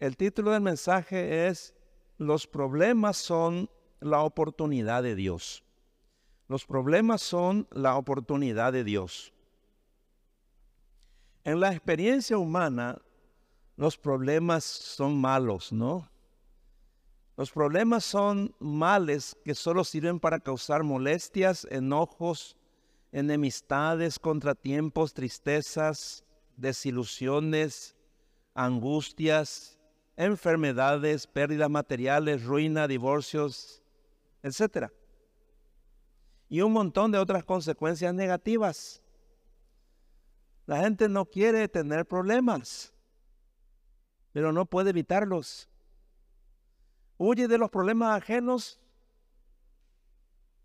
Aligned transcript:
El 0.00 0.16
título 0.16 0.52
del 0.52 0.62
mensaje 0.62 1.46
es 1.46 1.74
Los 2.16 2.46
problemas 2.46 3.18
son 3.18 3.68
la 4.00 4.22
oportunidad 4.22 5.02
de 5.02 5.14
Dios. 5.14 5.62
Los 6.48 6.64
problemas 6.64 7.20
son 7.20 7.68
la 7.70 7.96
oportunidad 7.96 8.72
de 8.72 8.82
Dios. 8.82 9.34
En 11.44 11.60
la 11.60 11.70
experiencia 11.70 12.38
humana, 12.38 12.98
los 13.76 13.98
problemas 13.98 14.64
son 14.64 15.20
malos, 15.20 15.70
¿no? 15.70 16.08
Los 17.36 17.50
problemas 17.50 18.02
son 18.02 18.54
males 18.58 19.36
que 19.44 19.54
solo 19.54 19.84
sirven 19.84 20.18
para 20.18 20.40
causar 20.40 20.82
molestias, 20.82 21.66
enojos, 21.70 22.56
enemistades, 23.12 24.18
contratiempos, 24.18 25.12
tristezas, 25.12 26.24
desilusiones, 26.56 27.96
angustias, 28.54 29.79
enfermedades, 30.20 31.26
pérdidas 31.26 31.70
materiales, 31.70 32.44
ruina, 32.44 32.86
divorcios, 32.86 33.82
etc. 34.42 34.92
Y 36.50 36.60
un 36.60 36.72
montón 36.72 37.10
de 37.10 37.18
otras 37.18 37.42
consecuencias 37.42 38.12
negativas. 38.12 39.02
La 40.66 40.80
gente 40.80 41.08
no 41.08 41.24
quiere 41.24 41.66
tener 41.68 42.06
problemas, 42.06 42.92
pero 44.32 44.52
no 44.52 44.66
puede 44.66 44.90
evitarlos. 44.90 45.70
Huye 47.16 47.48
de 47.48 47.56
los 47.56 47.70
problemas 47.70 48.20
ajenos, 48.20 48.78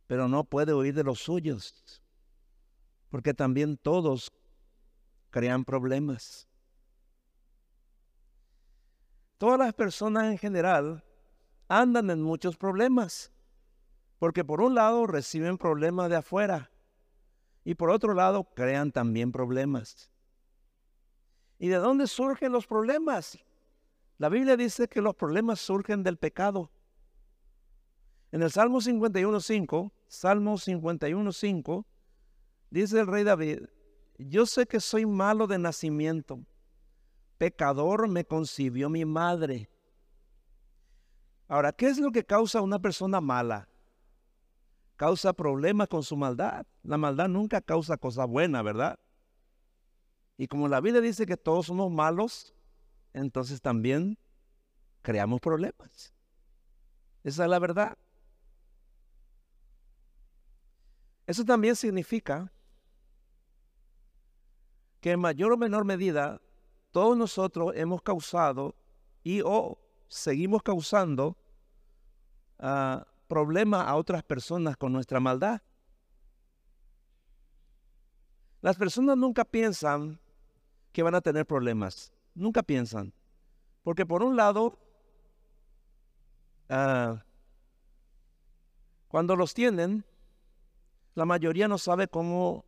pero 0.05 0.27
no 0.27 0.43
puede 0.43 0.73
huir 0.73 0.93
de 0.93 1.03
los 1.03 1.19
suyos, 1.19 2.03
porque 3.09 3.33
también 3.33 3.77
todos 3.77 4.33
crean 5.29 5.63
problemas. 5.63 6.47
Todas 9.37 9.59
las 9.59 9.73
personas 9.73 10.25
en 10.31 10.37
general 10.37 11.03
andan 11.67 12.09
en 12.09 12.21
muchos 12.21 12.55
problemas, 12.55 13.31
porque 14.17 14.45
por 14.45 14.61
un 14.61 14.75
lado 14.75 15.07
reciben 15.07 15.57
problemas 15.57 16.09
de 16.09 16.15
afuera 16.15 16.71
y 17.65 17.75
por 17.75 17.89
otro 17.89 18.13
lado 18.13 18.45
crean 18.55 18.91
también 18.91 19.33
problemas. 19.33 20.09
¿Y 21.59 21.67
de 21.67 21.75
dónde 21.75 22.07
surgen 22.07 22.53
los 22.53 22.65
problemas? 22.65 23.37
La 24.17 24.29
Biblia 24.29 24.55
dice 24.55 24.87
que 24.87 25.01
los 25.01 25.15
problemas 25.15 25.59
surgen 25.59 26.01
del 26.01 26.17
pecado. 26.17 26.71
En 28.31 28.41
el 28.41 28.51
Salmo 28.51 28.79
51.5, 28.79 29.91
Salmo 30.07 30.53
51.5, 30.53 31.85
dice 32.69 32.99
el 33.01 33.07
rey 33.07 33.25
David, 33.25 33.63
yo 34.17 34.45
sé 34.45 34.65
que 34.65 34.79
soy 34.79 35.05
malo 35.05 35.45
de 35.47 35.57
nacimiento 35.57 36.45
pecador 37.37 38.07
me 38.07 38.25
concibió 38.25 38.89
mi 38.89 39.05
madre. 39.05 39.69
Ahora, 41.47 41.71
¿qué 41.71 41.87
es 41.87 41.99
lo 41.99 42.11
que 42.11 42.25
causa 42.25 42.61
una 42.61 42.79
persona 42.79 43.21
mala? 43.21 43.67
Causa 44.95 45.33
problemas 45.33 45.87
con 45.87 46.03
su 46.03 46.15
maldad. 46.15 46.65
La 46.83 46.97
maldad 46.97 47.27
nunca 47.27 47.61
causa 47.61 47.97
cosa 47.97 48.25
buena, 48.25 48.61
¿verdad? 48.61 48.99
Y 50.37 50.47
como 50.47 50.67
la 50.67 50.81
Biblia 50.81 51.01
dice 51.01 51.25
que 51.25 51.37
todos 51.37 51.67
somos 51.67 51.91
malos, 51.91 52.53
entonces 53.13 53.61
también 53.61 54.17
creamos 55.01 55.39
problemas. 55.39 56.13
Esa 57.23 57.43
es 57.43 57.49
la 57.49 57.59
verdad. 57.59 57.97
Eso 61.27 61.43
también 61.43 61.75
significa 61.75 62.51
que 64.99 65.11
en 65.11 65.19
mayor 65.19 65.51
o 65.53 65.57
menor 65.57 65.85
medida 65.85 66.41
todos 66.95 67.17
nosotros 67.17 67.73
hemos 67.75 68.01
causado 68.01 68.73
y 69.21 69.41
o 69.43 69.77
seguimos 70.07 70.63
causando 70.63 71.35
ah, 72.57 73.05
problemas 73.27 73.85
a 73.85 73.97
otras 73.97 74.23
personas 74.23 74.77
con 74.77 74.93
nuestra 74.93 75.19
maldad. 75.19 75.61
Las 78.61 78.77
personas 78.77 79.17
nunca 79.17 79.43
piensan 79.43 80.21
que 80.93 81.03
van 81.03 81.15
a 81.15 81.19
tener 81.19 81.45
problemas, 81.45 82.13
nunca 82.33 82.63
piensan. 82.63 83.11
Porque 83.83 84.05
por 84.05 84.23
un 84.23 84.37
lado, 84.37 84.79
ah, 86.69 87.25
cuando 89.09 89.35
los 89.35 89.53
tienen, 89.53 90.05
la 91.13 91.25
mayoría 91.25 91.67
no 91.67 91.77
sabe 91.77 92.07
cómo, 92.07 92.63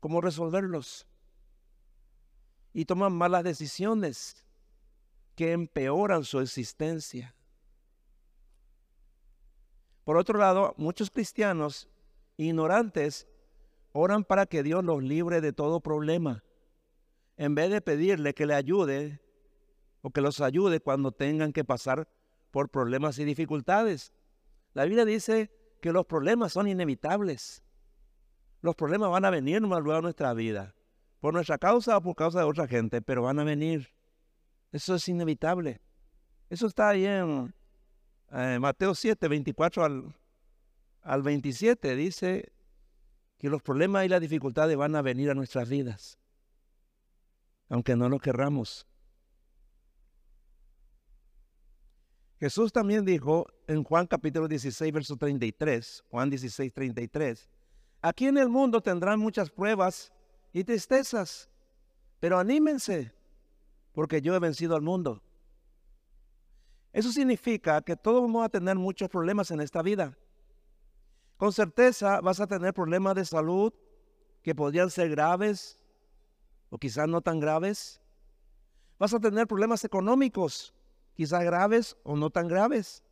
cómo 0.00 0.20
resolverlos 0.20 1.07
y 2.72 2.84
toman 2.84 3.12
malas 3.12 3.44
decisiones 3.44 4.44
que 5.34 5.52
empeoran 5.52 6.24
su 6.24 6.40
existencia. 6.40 7.34
Por 10.04 10.16
otro 10.16 10.38
lado, 10.38 10.74
muchos 10.78 11.10
cristianos 11.10 11.88
ignorantes 12.36 13.28
oran 13.92 14.24
para 14.24 14.46
que 14.46 14.62
Dios 14.62 14.84
los 14.84 15.02
libre 15.02 15.40
de 15.40 15.52
todo 15.52 15.80
problema, 15.80 16.42
en 17.36 17.54
vez 17.54 17.70
de 17.70 17.80
pedirle 17.80 18.34
que 18.34 18.46
le 18.46 18.54
ayude 18.54 19.20
o 20.02 20.10
que 20.10 20.20
los 20.20 20.40
ayude 20.40 20.80
cuando 20.80 21.12
tengan 21.12 21.52
que 21.52 21.64
pasar 21.64 22.08
por 22.50 22.70
problemas 22.70 23.18
y 23.18 23.24
dificultades. 23.24 24.12
La 24.72 24.84
Biblia 24.84 25.04
dice 25.04 25.50
que 25.80 25.92
los 25.92 26.06
problemas 26.06 26.52
son 26.52 26.68
inevitables. 26.68 27.62
Los 28.60 28.74
problemas 28.74 29.10
van 29.10 29.24
a 29.24 29.30
venir 29.30 29.60
luego 29.62 29.92
a 29.92 30.00
nuestra 30.00 30.32
vida 30.34 30.74
por 31.20 31.34
nuestra 31.34 31.58
causa 31.58 31.96
o 31.96 32.02
por 32.02 32.14
causa 32.14 32.40
de 32.40 32.44
otra 32.44 32.66
gente, 32.66 33.02
pero 33.02 33.22
van 33.22 33.38
a 33.38 33.44
venir. 33.44 33.92
Eso 34.72 34.94
es 34.94 35.08
inevitable. 35.08 35.80
Eso 36.50 36.66
está 36.66 36.90
ahí 36.90 37.04
en 37.04 37.54
eh, 38.32 38.58
Mateo 38.60 38.94
7, 38.94 39.28
24 39.28 39.84
al, 39.84 40.14
al 41.02 41.22
27. 41.22 41.96
Dice 41.96 42.52
que 43.38 43.48
los 43.48 43.62
problemas 43.62 44.04
y 44.04 44.08
las 44.08 44.20
dificultades 44.20 44.76
van 44.76 44.94
a 44.96 45.02
venir 45.02 45.30
a 45.30 45.34
nuestras 45.34 45.68
vidas, 45.68 46.18
aunque 47.68 47.96
no 47.96 48.08
lo 48.08 48.18
querramos. 48.18 48.86
Jesús 52.40 52.72
también 52.72 53.04
dijo 53.04 53.46
en 53.66 53.82
Juan 53.82 54.06
capítulo 54.06 54.46
16, 54.46 54.92
verso 54.92 55.16
33, 55.16 56.04
Juan 56.08 56.30
16, 56.30 56.72
33, 56.72 57.48
aquí 58.00 58.26
en 58.26 58.38
el 58.38 58.48
mundo 58.48 58.80
tendrán 58.80 59.18
muchas 59.18 59.50
pruebas 59.50 60.12
y 60.52 60.64
tristezas. 60.64 61.48
Pero 62.20 62.38
anímense, 62.38 63.12
porque 63.92 64.20
yo 64.20 64.34
he 64.34 64.38
vencido 64.38 64.74
al 64.74 64.82
mundo. 64.82 65.22
Eso 66.92 67.12
significa 67.12 67.80
que 67.82 67.96
todos 67.96 68.22
vamos 68.22 68.44
a 68.44 68.48
tener 68.48 68.76
muchos 68.76 69.08
problemas 69.08 69.50
en 69.50 69.60
esta 69.60 69.82
vida. 69.82 70.16
Con 71.36 71.52
certeza 71.52 72.20
vas 72.20 72.40
a 72.40 72.46
tener 72.46 72.74
problemas 72.74 73.14
de 73.14 73.24
salud 73.24 73.72
que 74.42 74.54
podrían 74.54 74.90
ser 74.90 75.10
graves 75.10 75.78
o 76.70 76.78
quizás 76.78 77.08
no 77.08 77.20
tan 77.20 77.38
graves. 77.38 78.00
Vas 78.98 79.14
a 79.14 79.20
tener 79.20 79.46
problemas 79.46 79.84
económicos, 79.84 80.74
quizás 81.14 81.44
graves 81.44 81.96
o 82.02 82.16
no 82.16 82.30
tan 82.30 82.48
graves. 82.48 83.04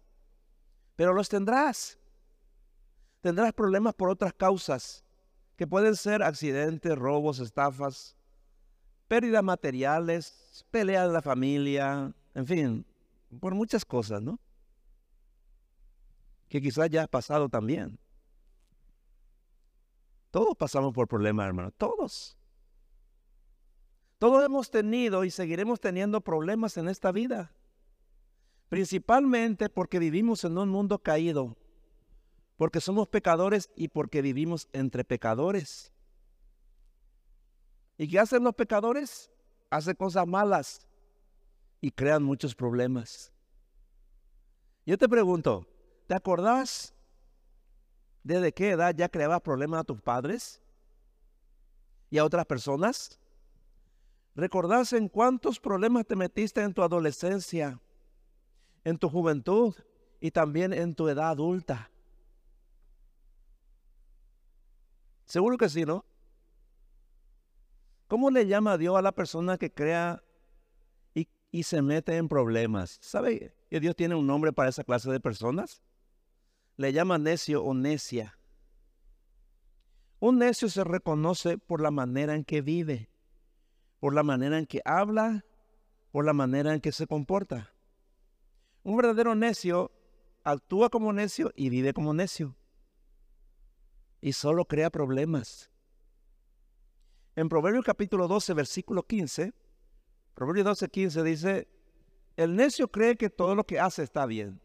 Pero 0.97 1.13
los 1.13 1.29
tendrás. 1.29 1.99
Tendrás 3.21 3.53
problemas 3.53 3.95
por 3.95 4.11
otras 4.11 4.33
causas 4.33 5.06
que 5.57 5.67
pueden 5.67 5.97
ser 5.97 6.23
accidentes, 6.23 6.97
robos, 6.97 7.39
estafas, 7.39 8.17
pérdidas 9.09 9.43
materiales, 9.43 10.65
peleas 10.71 11.07
de 11.07 11.13
la 11.13 11.23
familia, 11.23 12.15
en 12.35 12.47
fin, 12.47 12.87
por 13.41 13.55
muchas 13.55 13.85
cosas, 13.85 14.23
¿no? 14.23 14.39
Que 16.49 16.61
quizás 16.61 16.91
ya 16.91 17.05
ha 17.05 17.09
pasado 17.09 17.49
también. 17.49 17.99
Todos 20.31 20.55
pasamos 20.57 20.93
por 20.93 21.09
problemas, 21.09 21.47
hermano, 21.47 21.71
todos. 21.71 22.37
Todos 24.19 24.45
hemos 24.45 24.71
tenido 24.71 25.25
y 25.25 25.31
seguiremos 25.31 25.81
teniendo 25.81 26.21
problemas 26.21 26.77
en 26.77 26.89
esta 26.89 27.13
vida. 27.13 27.53
Principalmente 28.69 29.69
porque 29.69 29.99
vivimos 29.99 30.45
en 30.45 30.59
un 30.59 30.69
mundo 30.69 30.99
caído 30.99 31.57
porque 32.57 32.81
somos 32.81 33.09
pecadores 33.09 33.71
y 33.77 33.89
porque 33.89 34.23
vivimos 34.23 34.69
entre 34.73 35.05
pecadores. 35.05 35.93
¿Y 37.99 38.09
qué 38.09 38.19
hacen 38.19 38.45
los 38.45 38.55
pecadores? 38.55 39.31
Hacen 39.71 39.95
cosas 39.95 40.27
malas 40.27 40.87
y 41.81 41.91
crean 41.91 42.23
muchos 42.23 42.55
problemas. 42.55 43.33
Yo 44.85 44.97
te 44.97 45.09
pregunto, 45.09 45.67
¿te 46.07 46.15
acordás 46.15 46.95
desde 48.23 48.53
qué 48.53 48.71
edad 48.71 48.95
ya 48.95 49.09
creabas 49.09 49.41
problemas 49.41 49.81
a 49.81 49.85
tus 49.85 50.01
padres 50.01 50.63
y 52.11 52.19
a 52.19 52.25
otras 52.25 52.47
personas? 52.47 53.19
¿Recordás 54.35 54.93
en 54.93 55.09
cuántos 55.09 55.59
problemas 55.59 56.07
te 56.07 56.17
metiste 56.17 56.63
en 56.63 56.73
tu 56.73 56.83
adolescencia, 56.83 57.81
en 58.85 58.99
tu 58.99 59.09
juventud 59.09 59.75
y 60.21 60.31
también 60.31 60.73
en 60.73 60.95
tu 60.95 61.09
edad 61.09 61.31
adulta? 61.31 61.91
Seguro 65.27 65.59
que 65.59 65.69
sí, 65.69 65.85
¿no? 65.85 66.05
¿Cómo 68.09 68.31
le 68.31 68.47
llama 68.47 68.79
Dios 68.79 68.97
a 68.97 69.03
la 69.03 69.13
persona 69.13 69.59
que 69.59 69.73
crea 69.73 70.23
y 71.15 71.29
y 71.51 71.63
se 71.63 71.81
mete 71.83 72.17
en 72.17 72.29
problemas. 72.29 72.99
¿Sabe 73.01 73.55
que 73.71 73.81
Dios 73.81 73.97
tiene 73.97 74.15
un 74.15 74.27
nombre 74.27 74.53
para 74.53 74.69
esa 74.69 74.85
clase 74.85 75.11
de 75.11 75.21
personas? 75.21 75.83
Le 76.77 76.93
llama 76.93 77.19
necio 77.19 77.65
o 77.65 77.73
necia. 77.73 78.39
Un 80.19 80.39
necio 80.39 80.69
se 80.69 80.85
reconoce 80.85 81.57
por 81.57 81.81
la 81.81 81.91
manera 81.91 82.35
en 82.35 82.45
que 82.45 82.61
vive, 82.61 83.11
por 84.01 84.15
la 84.15 84.23
manera 84.23 84.59
en 84.59 84.67
que 84.67 84.83
habla, 84.85 85.45
por 86.11 86.25
la 86.25 86.33
manera 86.33 86.75
en 86.75 86.81
que 86.81 86.93
se 86.93 87.07
comporta. 87.07 87.73
Un 88.83 88.97
verdadero 88.97 89.35
necio 89.35 89.93
actúa 90.45 90.91
como 90.91 91.13
necio 91.13 91.53
y 91.57 91.71
vive 91.71 91.93
como 91.93 92.13
necio. 92.13 92.57
Y 94.27 94.33
solo 94.33 94.65
crea 94.65 94.91
problemas. 94.91 95.71
En 97.37 97.49
Proverbios 97.49 97.85
capítulo 97.85 98.27
12, 98.27 98.55
versículo 98.55 99.05
15, 99.05 99.55
Proverbios 100.35 100.65
12, 100.65 100.89
15 100.89 101.23
dice, 101.23 101.69
el 102.37 102.57
necio 102.57 102.91
cree 102.91 103.15
que 103.15 103.31
todo 103.31 103.55
lo 103.55 103.63
que 103.63 103.79
hace 103.79 104.03
está 104.03 104.27
bien. 104.27 104.61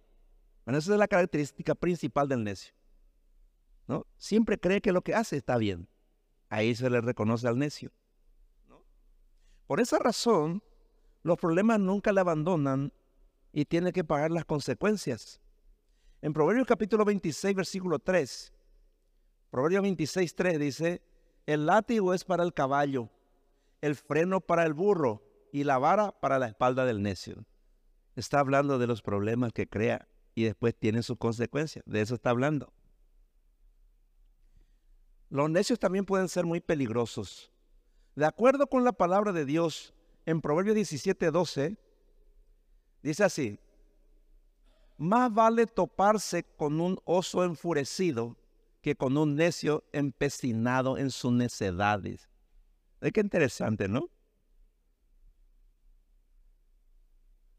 Bueno, 0.66 0.80
esa 0.80 0.94
es 0.94 0.98
la 0.98 1.08
característica 1.08 1.76
principal 1.76 2.28
del 2.28 2.44
necio. 2.44 2.74
¿no? 3.86 4.08
Siempre 4.18 4.60
cree 4.60 4.82
que 4.82 4.92
lo 4.92 5.04
que 5.04 5.14
hace 5.14 5.38
está 5.38 5.58
bien. 5.58 5.88
Ahí 6.50 6.74
se 6.74 6.90
le 6.90 7.00
reconoce 7.00 7.48
al 7.48 7.60
necio. 7.60 7.92
Por 9.68 9.80
esa 9.80 10.00
razón, 10.00 10.64
los 11.22 11.38
problemas 11.38 11.80
nunca 11.80 12.12
le 12.12 12.22
abandonan 12.22 12.92
y 13.54 13.66
tiene 13.66 13.94
que 13.94 14.04
pagar 14.04 14.32
las 14.32 14.46
consecuencias. 14.46 15.40
En 16.24 16.34
Proverbios 16.34 16.66
capítulo 16.66 17.06
26, 17.06 17.56
versículo 17.56 18.00
3, 18.00 18.54
Proverbios 19.52 19.84
26, 19.84 20.34
3 20.34 20.60
dice, 20.60 21.02
el 21.46 21.66
látigo 21.66 22.14
es 22.14 22.24
para 22.24 22.44
el 22.44 22.54
caballo, 22.54 23.10
el 23.82 23.96
freno 23.96 24.40
para 24.40 24.66
el 24.66 24.74
burro 24.74 25.22
y 25.52 25.66
la 25.66 25.78
vara 25.78 26.14
para 26.20 26.40
la 26.40 26.48
espalda 26.48 26.86
del 26.86 27.02
necio. 27.02 27.46
Está 28.16 28.40
hablando 28.40 28.80
de 28.80 28.88
los 28.88 29.02
problemas 29.02 29.52
que 29.52 29.68
crea 29.68 30.08
y 30.36 30.46
después 30.46 30.74
tienen 30.74 31.04
sus 31.04 31.18
consecuencias. 31.18 31.84
De 31.86 32.00
eso 32.00 32.16
está 32.16 32.30
hablando. 32.30 32.72
Los 35.30 35.50
necios 35.50 35.80
también 35.80 36.06
pueden 36.06 36.30
ser 36.30 36.46
muy 36.46 36.62
peligrosos. 36.62 37.52
De 38.16 38.26
acuerdo 38.26 38.68
con 38.68 38.86
la 38.86 38.94
palabra 38.94 39.34
de 39.34 39.46
Dios, 39.46 39.94
en 40.26 40.40
Proverbios 40.40 40.76
17, 40.76 41.30
12, 41.30 41.78
dice 43.04 43.24
así, 43.26 43.60
más 44.98 45.34
vale 45.34 45.68
toparse 45.68 46.44
con 46.44 46.80
un 46.80 47.00
oso 47.04 47.44
enfurecido 47.44 48.38
que 48.82 48.96
con 48.96 49.16
un 49.18 49.36
necio 49.36 49.84
empecinado 49.94 50.98
en 50.98 51.12
sus 51.12 51.32
necedades. 51.32 52.28
Es 53.00 53.12
que 53.12 53.22
interesante, 53.22 53.88
¿no? 53.88 54.10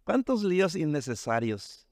¿Cuántos 0.04 0.42
líos 0.42 0.74
innecesarios? 0.74 1.86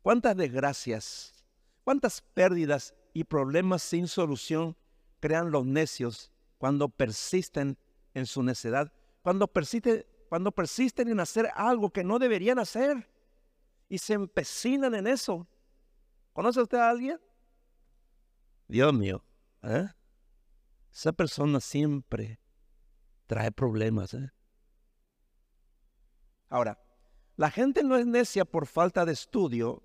¿Cuántas 0.00 0.36
desgracias? 0.36 1.44
¿Cuántas 1.84 2.22
pérdidas 2.22 2.94
y 3.12 3.24
problemas 3.24 3.82
sin 3.82 4.08
solución 4.08 4.76
crean 5.20 5.50
los 5.50 5.66
necios 5.66 6.32
cuando 6.56 6.88
persisten 6.88 7.76
en 8.14 8.26
su 8.26 8.42
necedad? 8.42 8.90
Cuando, 9.22 9.46
persiste, 9.46 10.06
cuando 10.28 10.50
persisten 10.50 11.08
en 11.08 11.20
hacer 11.20 11.50
algo 11.54 11.90
que 11.90 12.04
no 12.04 12.18
deberían 12.18 12.58
hacer 12.58 13.06
y 13.88 13.98
se 13.98 14.14
empecinan 14.14 14.94
en 14.94 15.06
eso. 15.06 15.46
¿Conoce 16.32 16.62
usted 16.62 16.78
a 16.78 16.88
alguien? 16.88 17.20
Dios 18.68 18.94
mío, 18.94 19.24
¿eh? 19.62 19.88
esa 20.92 21.12
persona 21.12 21.60
siempre 21.60 22.40
trae 23.26 23.50
problemas. 23.50 24.14
¿eh? 24.14 24.30
Ahora, 26.48 26.78
la 27.36 27.50
gente 27.50 27.82
no 27.82 27.96
es 27.96 28.06
necia 28.06 28.44
por 28.44 28.66
falta 28.66 29.04
de 29.04 29.12
estudio 29.12 29.82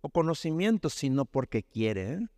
o 0.00 0.08
conocimiento, 0.10 0.90
sino 0.90 1.24
porque 1.24 1.62
quiere. 1.62 2.12
¿eh? 2.14 2.28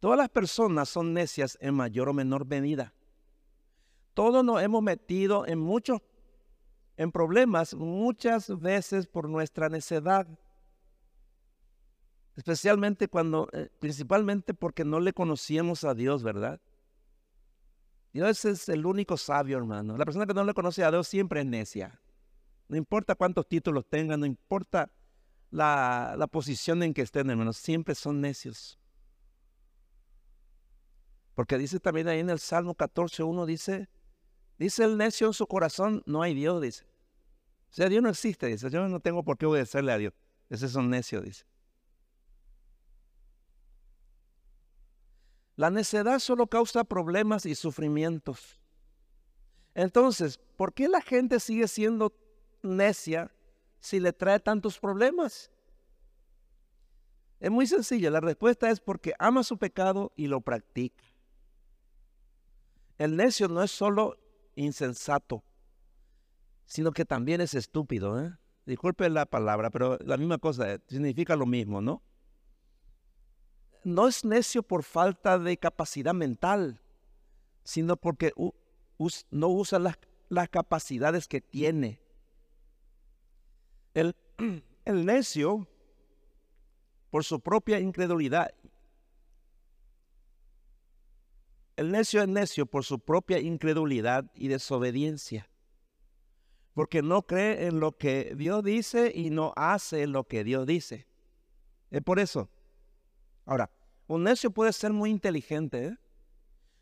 Todas 0.00 0.18
las 0.18 0.28
personas 0.28 0.88
son 0.88 1.14
necias 1.14 1.56
en 1.60 1.74
mayor 1.74 2.08
o 2.08 2.12
menor 2.12 2.46
medida. 2.46 2.92
Todos 4.12 4.44
nos 4.44 4.62
hemos 4.62 4.82
metido 4.82 5.46
en 5.46 5.58
muchos 5.58 6.00
en 6.96 7.10
problemas 7.10 7.74
muchas 7.74 8.56
veces 8.60 9.06
por 9.06 9.28
nuestra 9.28 9.68
necedad 9.68 10.28
especialmente 12.36 13.08
cuando, 13.08 13.48
eh, 13.52 13.68
principalmente 13.78 14.54
porque 14.54 14.84
no 14.84 15.00
le 15.00 15.12
conocíamos 15.12 15.84
a 15.84 15.94
Dios, 15.94 16.22
¿verdad? 16.22 16.60
Dios 18.12 18.44
es 18.44 18.68
el 18.68 18.86
único 18.86 19.16
sabio, 19.16 19.58
hermano. 19.58 19.96
La 19.96 20.04
persona 20.04 20.26
que 20.26 20.34
no 20.34 20.44
le 20.44 20.54
conoce 20.54 20.84
a 20.84 20.90
Dios 20.90 21.08
siempre 21.08 21.40
es 21.40 21.46
necia. 21.46 22.00
No 22.68 22.76
importa 22.76 23.14
cuántos 23.14 23.48
títulos 23.48 23.88
tengan, 23.88 24.20
no 24.20 24.26
importa 24.26 24.90
la, 25.50 26.14
la 26.16 26.26
posición 26.26 26.82
en 26.82 26.94
que 26.94 27.02
estén, 27.02 27.28
hermanos, 27.28 27.56
siempre 27.56 27.94
son 27.94 28.20
necios. 28.20 28.78
Porque 31.34 31.58
dice 31.58 31.80
también 31.80 32.08
ahí 32.08 32.20
en 32.20 32.30
el 32.30 32.38
Salmo 32.38 32.76
14.1, 32.76 33.46
dice, 33.46 33.88
dice 34.58 34.84
el 34.84 34.96
necio 34.96 35.26
en 35.26 35.32
su 35.32 35.46
corazón, 35.46 36.02
no 36.06 36.22
hay 36.22 36.34
Dios, 36.34 36.62
dice. 36.62 36.84
O 37.70 37.74
sea, 37.74 37.88
Dios 37.88 38.02
no 38.02 38.08
existe, 38.08 38.46
dice, 38.46 38.70
yo 38.70 38.88
no 38.88 39.00
tengo 39.00 39.24
por 39.24 39.36
qué 39.36 39.46
obedecerle 39.46 39.90
a 39.90 39.98
Dios. 39.98 40.12
Ese 40.48 40.66
es 40.66 40.74
un 40.76 40.90
necio, 40.90 41.20
dice. 41.20 41.44
La 45.56 45.70
necedad 45.70 46.18
solo 46.18 46.46
causa 46.46 46.84
problemas 46.84 47.46
y 47.46 47.54
sufrimientos. 47.54 48.60
Entonces, 49.74 50.38
¿por 50.56 50.72
qué 50.72 50.88
la 50.88 51.00
gente 51.00 51.40
sigue 51.40 51.68
siendo 51.68 52.12
necia 52.62 53.32
si 53.80 54.00
le 54.00 54.12
trae 54.12 54.40
tantos 54.40 54.78
problemas? 54.78 55.50
Es 57.40 57.50
muy 57.50 57.66
sencilla, 57.66 58.10
la 58.10 58.20
respuesta 58.20 58.70
es 58.70 58.80
porque 58.80 59.14
ama 59.18 59.42
su 59.42 59.58
pecado 59.58 60.12
y 60.16 60.28
lo 60.28 60.40
practica. 60.40 61.04
El 62.96 63.16
necio 63.16 63.48
no 63.48 63.62
es 63.62 63.70
solo 63.70 64.16
insensato, 64.54 65.44
sino 66.64 66.92
que 66.92 67.04
también 67.04 67.40
es 67.40 67.54
estúpido. 67.54 68.20
¿eh? 68.20 68.32
Disculpe 68.64 69.08
la 69.10 69.26
palabra, 69.26 69.70
pero 69.70 69.98
la 70.04 70.16
misma 70.16 70.38
cosa, 70.38 70.78
significa 70.86 71.36
lo 71.36 71.46
mismo, 71.46 71.80
¿no? 71.80 72.02
No 73.84 74.08
es 74.08 74.24
necio 74.24 74.62
por 74.62 74.82
falta 74.82 75.38
de 75.38 75.56
capacidad 75.56 76.14
mental, 76.14 76.80
sino 77.62 77.96
porque 77.96 78.32
no 79.30 79.48
usa 79.48 79.78
las, 79.78 80.48
capacidades 80.50 81.28
que 81.28 81.40
tiene. 81.40 82.00
El, 83.92 84.16
el 84.84 85.04
necio, 85.04 85.68
por 87.10 87.24
su 87.24 87.40
propia 87.40 87.78
incredulidad, 87.78 88.52
el 91.76 91.90
necio 91.90 92.22
es 92.22 92.28
necio 92.28 92.66
por 92.66 92.84
su 92.84 93.00
propia 93.00 93.40
incredulidad 93.40 94.30
y 94.34 94.48
desobediencia, 94.48 95.48
porque 96.72 97.02
no 97.02 97.22
cree 97.22 97.66
en 97.66 97.80
lo 97.80 97.96
que 97.96 98.34
Dios 98.36 98.62
dice 98.62 99.12
y 99.14 99.30
no 99.30 99.52
hace 99.56 100.06
lo 100.06 100.24
que 100.24 100.44
Dios 100.44 100.66
dice. 100.66 101.06
Es 101.90 102.02
por 102.02 102.18
eso. 102.18 102.48
Ahora, 103.44 103.70
un 104.06 104.24
necio 104.24 104.50
puede 104.50 104.72
ser 104.72 104.92
muy 104.92 105.10
inteligente, 105.10 105.86
¿eh? 105.86 105.98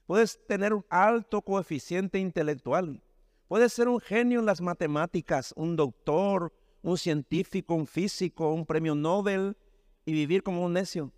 puedes 0.07 0.45
tener 0.47 0.75
un 0.75 0.85
alto 0.88 1.42
coeficiente 1.42 2.19
intelectual, 2.19 3.02
puedes 3.49 3.73
ser 3.73 3.88
un 3.88 4.00
genio 4.00 4.40
en 4.40 4.47
las 4.47 4.61
matemáticas, 4.61 5.52
un 5.57 5.76
doctor, 5.76 6.52
un 6.83 6.99
científico, 6.99 7.75
un 7.75 7.87
físico, 7.87 8.52
un 8.52 8.66
premio 8.66 8.95
Nobel 8.95 9.57
y 10.04 10.12
vivir 10.12 10.42
como 10.42 10.64
un 10.64 10.73
necio, 10.73 11.12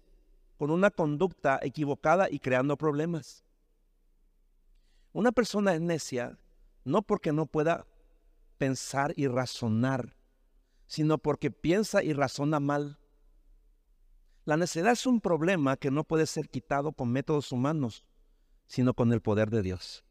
con 0.58 0.70
una 0.70 0.90
conducta 0.90 1.58
equivocada 1.62 2.28
y 2.30 2.38
creando 2.38 2.76
problemas. 2.76 3.44
Una 5.12 5.32
persona 5.32 5.74
es 5.74 5.80
necia 5.80 6.38
no 6.84 7.02
porque 7.02 7.32
no 7.32 7.46
pueda 7.46 7.86
pensar 8.58 9.14
y 9.16 9.26
razonar, 9.26 10.16
sino 10.86 11.18
porque 11.18 11.50
piensa 11.50 12.02
y 12.02 12.12
razona 12.12 12.60
mal. 12.60 12.98
La 14.44 14.56
necedad 14.56 14.92
es 14.92 15.06
un 15.06 15.20
problema 15.20 15.76
que 15.76 15.90
no 15.90 16.04
puede 16.04 16.26
ser 16.26 16.48
quitado 16.48 16.92
con 16.92 17.10
métodos 17.10 17.50
humanos, 17.50 18.06
sino 18.66 18.92
con 18.94 19.12
el 19.12 19.22
poder 19.22 19.50
de 19.50 19.62
Dios. 19.62 20.04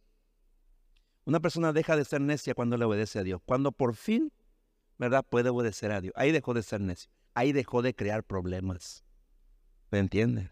Una 1.25 1.39
persona 1.39 1.71
deja 1.71 1.95
de 1.95 2.03
ser 2.03 2.21
necia 2.21 2.55
cuando 2.55 2.75
le 2.77 2.85
obedece 2.85 3.19
a 3.19 3.23
Dios. 3.23 3.41
Cuando 3.45 3.71
por 3.71 3.95
fin, 3.95 4.31
¿verdad? 4.97 5.23
Puede 5.27 5.49
obedecer 5.49 5.91
a 5.91 6.01
Dios. 6.01 6.13
Ahí 6.17 6.31
dejó 6.31 6.53
de 6.53 6.63
ser 6.63 6.81
necio. 6.81 7.11
Ahí 7.35 7.51
dejó 7.53 7.81
de 7.81 7.95
crear 7.95 8.23
problemas. 8.23 9.03
¿Me 9.91 9.99
entienden? 9.99 10.51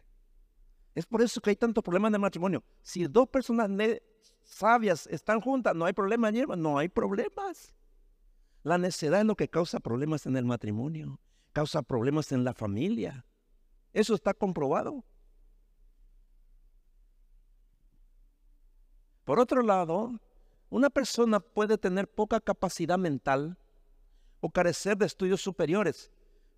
Es 0.93 1.05
por 1.05 1.21
eso 1.21 1.41
que 1.41 1.49
hay 1.49 1.55
tantos 1.55 1.83
problemas 1.83 2.13
el 2.13 2.19
matrimonio. 2.19 2.63
Si 2.83 3.07
dos 3.07 3.27
personas 3.29 3.69
sabias 4.43 5.07
están 5.07 5.41
juntas, 5.41 5.75
no 5.75 5.85
hay 5.85 5.93
problema, 5.93 6.31
no 6.31 6.77
hay 6.77 6.89
problemas. 6.89 7.73
La 8.63 8.77
necedad 8.77 9.21
es 9.21 9.25
lo 9.25 9.35
que 9.35 9.49
causa 9.49 9.79
problemas 9.79 10.25
en 10.25 10.37
el 10.37 10.45
matrimonio, 10.45 11.19
causa 11.51 11.81
problemas 11.81 12.31
en 12.31 12.43
la 12.43 12.53
familia, 12.53 13.25
eso 13.93 14.13
está 14.15 14.33
comprobado. 14.33 15.03
Por 19.23 19.39
otro 19.39 19.61
lado, 19.61 20.19
Una 20.71 20.89
persona 20.89 21.41
puede 21.41 21.77
tener 21.77 22.07
poca 22.07 22.39
capacidad 22.39 22.97
mental 22.97 23.57
o 24.39 24.49
carecer 24.49 24.97
de 24.97 25.05
estudios 25.05 25.41
superiores, 25.41 26.09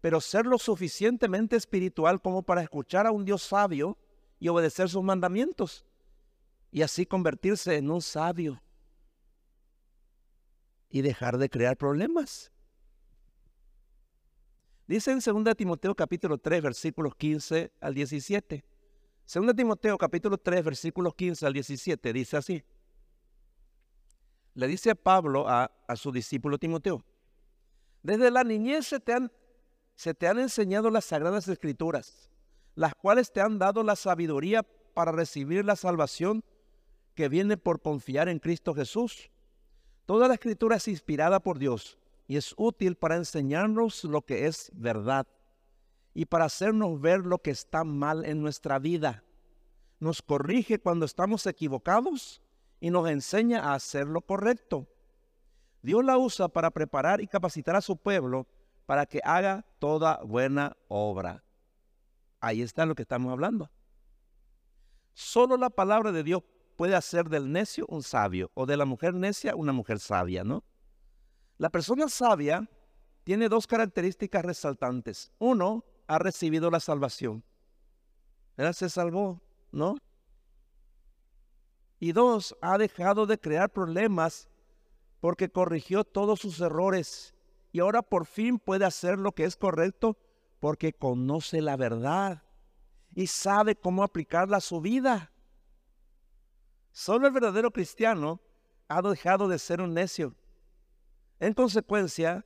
pero 0.02 0.22
ser 0.22 0.46
lo 0.46 0.60
suficientemente 0.60 1.56
espiritual 1.56 2.22
como 2.22 2.44
para 2.44 2.62
escuchar 2.62 3.08
a 3.08 3.12
un 3.12 3.26
Dios 3.26 3.42
sabio 3.42 3.98
y 4.40 4.50
obedecer 4.50 4.88
sus 4.88 5.04
mandamientos 5.04 5.84
y 6.70 6.84
así 6.84 7.08
convertirse 7.08 7.76
en 7.76 7.90
un 7.90 8.04
sabio 8.04 8.62
y 10.90 11.02
dejar 11.02 11.40
de 11.40 11.50
crear 11.50 11.76
problemas. 11.76 12.53
Dice 14.86 15.12
en 15.12 15.20
2 15.20 15.56
Timoteo 15.56 15.96
capítulo 15.96 16.38
3 16.38 16.62
versículos 16.62 17.16
15 17.16 17.72
al 17.80 17.94
17. 17.94 18.66
2 19.34 19.56
Timoteo 19.56 19.98
capítulo 19.98 20.38
3 20.38 20.64
versículos 20.64 21.16
15 21.16 21.46
al 21.46 21.54
17 21.54 22.14
dice 22.14 22.38
así. 22.38 22.64
Le 24.56 24.68
dice 24.68 24.94
Pablo 24.96 25.48
a, 25.48 25.72
su 25.96 26.12
discípulo 26.12 26.58
Timoteo, 26.58 27.04
desde 28.04 28.30
la 28.30 28.44
niñez 28.44 28.86
se 28.88 29.00
te 29.00 30.28
han 30.28 30.40
enseñado 30.40 30.92
las 30.92 31.06
sagradas 31.06 31.48
escrituras, 31.48 32.30
las 32.76 32.94
cuales 32.94 33.32
te 33.32 33.42
han 33.42 33.58
dado 33.58 33.84
la 33.84 33.96
sabiduría 33.96 34.64
para 34.94 35.12
recibir 35.12 35.64
la 35.66 35.76
salvación 35.76 36.44
que 37.16 37.30
viene 37.30 37.58
por 37.58 37.82
confiar 37.82 38.28
en 38.28 38.40
Cristo 38.40 38.76
Jesús. 38.76 39.32
Toda 40.06 40.28
la 40.28 40.34
escritura 40.34 40.76
es 40.76 40.88
inspirada 40.88 41.40
por 41.40 41.58
Dios 41.58 41.98
y 42.34 42.38
es 42.38 42.56
útil 42.58 42.96
para 42.96 43.16
enseñarnos 43.16 44.04
lo 44.06 44.24
que 44.24 44.48
es 44.48 44.72
verdad 44.74 45.28
y 46.16 46.26
para 46.26 46.46
hacernos 46.46 47.00
ver 47.00 47.20
lo 47.28 47.38
que 47.38 47.52
está 47.52 47.84
mal 47.84 48.26
en 48.26 48.42
nuestra 48.42 48.80
vida. 48.80 49.24
Nos 50.00 50.24
corrige 50.24 50.80
cuando 50.80 51.06
estamos 51.06 51.46
equivocados 51.46 52.42
y 52.80 52.90
nos 52.90 53.08
enseña 53.08 53.60
a 53.60 53.76
hacer 53.76 54.08
lo 54.08 54.22
correcto. 54.22 54.88
Dios 55.84 56.04
la 56.04 56.18
usa 56.18 56.48
para 56.48 56.72
preparar 56.72 57.22
y 57.22 57.28
capacitar 57.28 57.76
a 57.76 57.82
su 57.82 57.98
pueblo 57.98 58.48
para 58.88 59.06
que 59.06 59.22
haga 59.24 59.64
toda 59.78 60.20
buena 60.24 60.76
obra. 60.88 61.44
Ahí 62.40 62.64
está 62.64 62.88
lo 62.88 62.96
que 62.96 63.04
estamos 63.04 63.32
hablando. 63.32 63.70
Solo 65.14 65.56
la 65.56 65.70
palabra 65.70 66.12
de 66.12 66.24
Dios 66.24 66.42
puede 66.78 66.96
hacer 66.96 67.30
del 67.30 67.52
necio 67.52 67.86
un 67.90 68.02
sabio 68.02 68.50
o 68.56 68.66
de 68.66 68.76
la 68.76 68.86
mujer 68.86 69.14
necia 69.14 69.56
una 69.56 69.72
mujer 69.72 70.00
sabia, 70.00 70.44
¿no? 70.44 70.64
La 71.58 71.70
persona 71.70 72.10
sabia 72.10 72.68
tiene 73.24 73.50
dos 73.50 73.68
características 73.68 74.44
resaltantes. 74.44 75.32
Uno, 75.40 75.86
ha 76.08 76.20
recibido 76.20 76.70
la 76.70 76.80
salvación. 76.80 77.44
Él 78.58 78.74
se 78.74 78.90
salvó, 78.90 79.42
¿no? 79.72 79.96
Y 82.00 82.12
dos, 82.12 82.56
ha 82.62 82.78
dejado 82.78 83.26
de 83.26 83.40
crear 83.40 83.72
problemas 83.72 84.50
porque 85.22 85.50
corrigió 85.50 86.04
todos 86.04 86.42
sus 86.42 86.60
errores 86.60 87.34
y 87.72 87.80
ahora 87.80 88.02
por 88.02 88.26
fin 88.26 88.60
puede 88.60 88.86
hacer 88.86 89.18
lo 89.18 89.32
que 89.32 89.46
es 89.46 89.56
correcto 89.56 90.18
porque 90.60 90.94
conoce 90.94 91.62
la 91.62 91.78
verdad 91.78 92.44
y 93.16 93.28
sabe 93.28 93.76
cómo 93.76 94.04
aplicarla 94.04 94.58
a 94.58 94.62
su 94.62 94.82
vida. 94.82 95.32
Solo 96.92 97.28
el 97.28 97.34
verdadero 97.34 97.72
cristiano 97.72 98.42
ha 98.88 99.02
dejado 99.02 99.48
de 99.48 99.58
ser 99.58 99.82
un 99.82 99.94
necio. 99.94 100.36
En 101.44 101.54
consecuencia, 101.54 102.46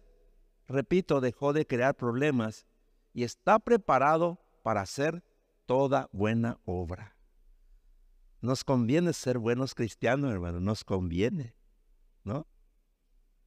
repito, 0.67 1.21
dejó 1.21 1.53
de 1.53 1.67
crear 1.67 1.93
problemas 1.93 2.65
y 3.13 3.25
está 3.25 3.59
preparado 3.59 4.39
para 4.63 4.81
hacer 4.81 5.23
toda 5.67 6.09
buena 6.11 6.59
obra. 6.65 7.15
Nos 8.41 8.63
conviene 8.63 9.13
ser 9.13 9.37
buenos 9.37 9.75
cristianos, 9.75 10.31
hermano, 10.31 10.59
nos 10.59 10.83
conviene, 10.83 11.53
¿no? 12.23 12.47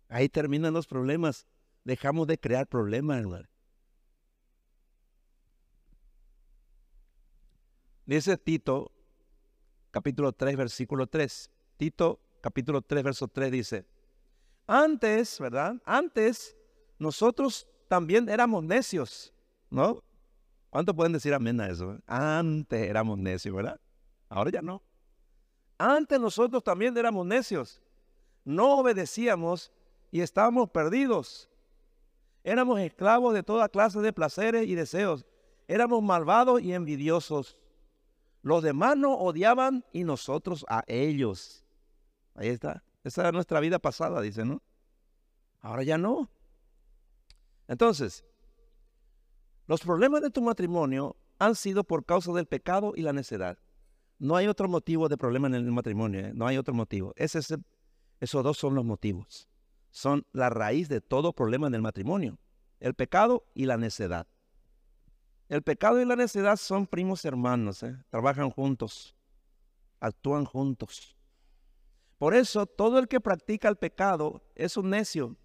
Ahí 0.09 0.28
terminan 0.28 0.73
los 0.73 0.87
problemas. 0.87 1.49
Dejamos 1.83 2.28
de 2.28 2.38
crear 2.38 2.69
problemas, 2.69 3.19
hermano. 3.19 3.49
Dice 8.07 8.37
Tito 8.37 8.92
capítulo 9.90 10.30
3, 10.33 10.57
versículo 10.57 11.09
3. 11.09 11.50
Tito, 11.76 12.21
capítulo 12.40 12.83
3, 12.83 13.02
verso 13.02 13.26
3 13.26 13.50
dice, 13.50 13.85
antes, 14.71 15.39
¿verdad? 15.41 15.77
Antes 15.85 16.57
nosotros 16.99 17.67
también 17.89 18.29
éramos 18.29 18.62
necios, 18.62 19.35
¿no? 19.69 20.03
¿Cuánto 20.71 20.95
pueden 20.95 21.12
decir 21.12 21.35
amén 21.35 21.61
a 21.61 21.69
eso? 21.69 21.99
Antes 22.07 22.89
éramos 22.89 23.19
necios, 23.19 23.55
¿verdad? 23.55 23.81
Ahora 24.29 24.50
ya 24.50 24.62
no. 24.62 24.83
Antes 25.77 26.21
nosotros 26.21 26.62
también 26.62 26.97
éramos 26.97 27.27
necios. 27.27 27.83
No 28.45 28.79
obedecíamos 28.79 29.73
y 30.12 30.21
estábamos 30.21 30.71
perdidos. 30.71 31.49
Éramos 32.45 32.79
esclavos 32.81 33.35
de 33.35 33.43
toda 33.43 33.69
clase 33.69 34.00
de 34.00 34.12
placeres 34.12 34.69
y 34.69 34.75
deseos. 34.75 35.27
Éramos 35.67 36.03
malvados 36.03 36.62
y 36.62 36.73
envidiosos. 36.73 37.59
Los 38.43 38.62
demás 38.62 38.97
nos 38.97 39.17
odiaban 39.19 39.85
y 39.93 40.05
nosotros 40.05 40.65
a 40.69 40.85
ellos. 40.87 41.65
Ahí 42.35 42.49
está. 42.49 42.83
Esa 43.04 43.23
era 43.23 43.33
nuestra 43.33 43.61
vida 43.61 43.78
pasada, 43.78 44.21
dice, 44.21 44.45
¿no? 44.45 44.62
Ahora 45.61 45.83
ya 45.83 45.99
no. 45.99 46.30
Entonces, 47.69 48.25
los 49.66 49.80
problemas 49.80 50.23
de 50.23 50.30
tu 50.30 50.42
matrimonio 50.42 51.16
han 51.38 51.54
sido 51.54 51.85
por 51.85 52.04
causa 52.04 52.33
del 52.33 52.47
pecado 52.47 52.92
y 52.97 53.02
la 53.02 53.12
necedad. 53.12 53.59
No 54.19 54.37
hay 54.37 54.47
otro 54.49 54.69
motivo 54.69 55.09
de 55.09 55.16
problema 55.16 55.47
en 55.47 55.54
el 55.54 55.71
matrimonio, 55.73 56.21
¿eh? 56.21 56.33
no 56.35 56.47
hay 56.47 56.59
otro 56.59 56.75
motivo. 56.75 57.14
Esos 57.16 57.62
dos 58.21 58.59
son 58.59 58.75
los 58.75 58.85
motivos. 58.85 59.49
Son 59.90 60.26
la 60.33 60.50
raíz 60.50 60.88
de 60.88 61.00
todo 61.00 61.33
problema 61.33 61.69
en 61.69 61.75
el 61.75 61.83
matrimonio. 61.83 62.38
El 62.80 62.95
pecado 62.95 63.47
y 63.54 63.64
la 63.66 63.76
necedad. 63.76 64.26
El 65.49 65.62
pecado 65.62 66.00
y 66.00 66.04
la 66.04 66.16
necedad 66.16 66.57
son 66.57 66.87
primos 66.87 67.25
hermanos, 67.25 67.83
¿eh? 67.83 67.97
trabajan 68.11 68.50
juntos, 68.50 69.16
actúan 69.99 70.45
juntos. 70.45 71.16
Por 72.21 72.35
eso 72.35 72.67
todo 72.67 72.99
el 72.99 73.09
que 73.09 73.19
practica 73.19 73.67
el 73.71 73.77
pecado 73.77 74.43
es 74.55 74.77
un 74.77 74.91
necio 74.91 75.39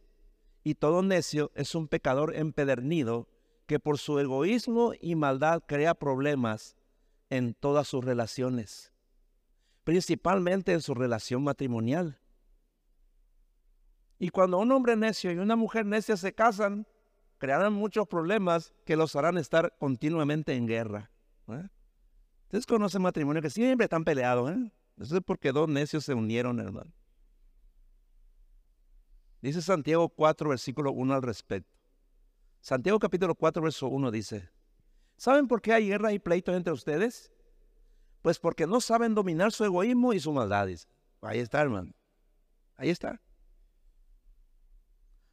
y 0.61 0.75
todo 0.75 1.01
necio 1.03 1.49
es 1.55 1.73
un 1.73 1.87
pecador 1.87 2.35
empedernido 2.35 3.29
que 3.65 3.79
por 3.79 3.97
su 3.97 4.19
egoísmo 4.19 4.91
y 4.99 5.15
maldad 5.15 5.63
crea 5.65 5.93
problemas 5.93 6.75
en 7.29 7.53
todas 7.53 7.87
sus 7.87 8.03
relaciones, 8.03 8.91
principalmente 9.85 10.73
en 10.73 10.81
su 10.81 10.93
relación 10.93 11.45
matrimonial. 11.45 12.19
Y 14.19 14.27
cuando 14.27 14.59
un 14.59 14.69
hombre 14.73 14.97
necio 14.97 15.31
y 15.31 15.37
una 15.37 15.55
mujer 15.55 15.85
necia 15.85 16.17
se 16.17 16.33
casan, 16.33 16.85
crearán 17.37 17.71
muchos 17.71 18.05
problemas 18.05 18.73
que 18.83 18.97
los 18.97 19.15
harán 19.15 19.37
estar 19.37 19.73
continuamente 19.79 20.53
en 20.53 20.67
guerra. 20.67 21.09
¿eh? 21.47 21.69
Ustedes 22.43 22.65
conocen 22.65 23.01
matrimonios 23.01 23.43
que 23.43 23.49
siempre 23.49 23.85
están 23.85 24.03
peleados. 24.03 24.51
¿eh? 24.51 24.71
Eso 24.97 25.17
es 25.17 25.23
porque 25.25 25.51
dos 25.51 25.67
necios 25.67 26.05
se 26.05 26.13
unieron, 26.13 26.59
hermano. 26.59 26.91
Dice 29.41 29.61
Santiago 29.61 30.09
4, 30.09 30.49
versículo 30.49 30.91
1 30.91 31.13
al 31.13 31.21
respecto. 31.21 31.77
Santiago 32.61 32.97
capítulo 32.97 33.35
4, 33.35 33.61
verso 33.61 33.87
1 33.87 34.09
dice, 34.09 34.49
¿saben 35.17 35.47
por 35.47 35.61
qué 35.61 35.73
hay 35.73 35.87
guerra 35.87 36.13
y 36.13 36.19
pleitos 36.19 36.55
entre 36.55 36.73
ustedes? 36.73 37.31
Pues 38.23 38.39
porque 38.39 38.65
no 38.65 38.81
saben 38.81 39.13
dominar 39.13 39.51
su 39.51 39.63
egoísmo 39.63 40.13
y 40.13 40.19
su 40.19 40.31
maldad. 40.31 40.69
Ahí 41.21 41.39
está, 41.39 41.61
hermano. 41.61 41.93
Ahí 42.75 42.89
está. 42.89 43.21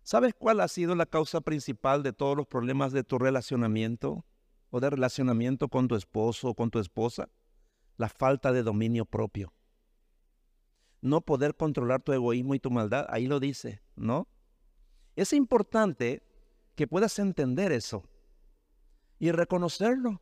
¿Sabes 0.03 0.35
cuál 0.37 0.61
ha 0.61 0.69
sido 0.69 0.95
la 0.95 1.07
causa 1.07 1.41
principal 1.41 2.03
de 2.03 2.13
todos 2.13 2.37
los 2.37 2.47
problemas 2.47 2.93
de 2.93 3.05
tu 3.05 3.19
relacionamiento 3.19 4.27
o 4.71 4.81
de 4.81 4.91
relacionamiento 4.91 5.69
con 5.69 5.89
tu 5.89 5.95
esposo 5.95 6.49
o 6.49 6.55
con 6.55 6.71
tu 6.71 6.81
esposa? 6.81 7.29
La 8.03 8.09
falta 8.09 8.51
de 8.51 8.65
dominio 8.65 9.05
propio. 9.05 9.55
No 11.03 11.21
poder 11.21 11.55
controlar 11.55 12.03
tu 12.03 12.13
egoísmo 12.13 12.57
y 12.57 12.59
tu 12.59 12.69
maldad, 12.69 13.07
ahí 13.09 13.29
lo 13.29 13.39
dice, 13.39 13.81
¿no? 13.95 14.27
Es 15.15 15.33
importante 15.33 16.21
que 16.75 16.89
puedas 16.89 17.21
entender 17.21 17.71
eso 17.71 18.03
y 19.21 19.31
reconocerlo 19.31 20.21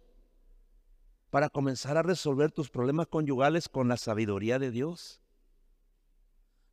para 1.30 1.48
comenzar 1.48 1.96
a 1.96 2.02
resolver 2.02 2.52
tus 2.52 2.68
problemas 2.68 3.06
conyugales 3.06 3.66
con 3.66 3.88
la 3.88 3.96
sabiduría 3.96 4.58
de 4.58 4.70
Dios. 4.70 5.22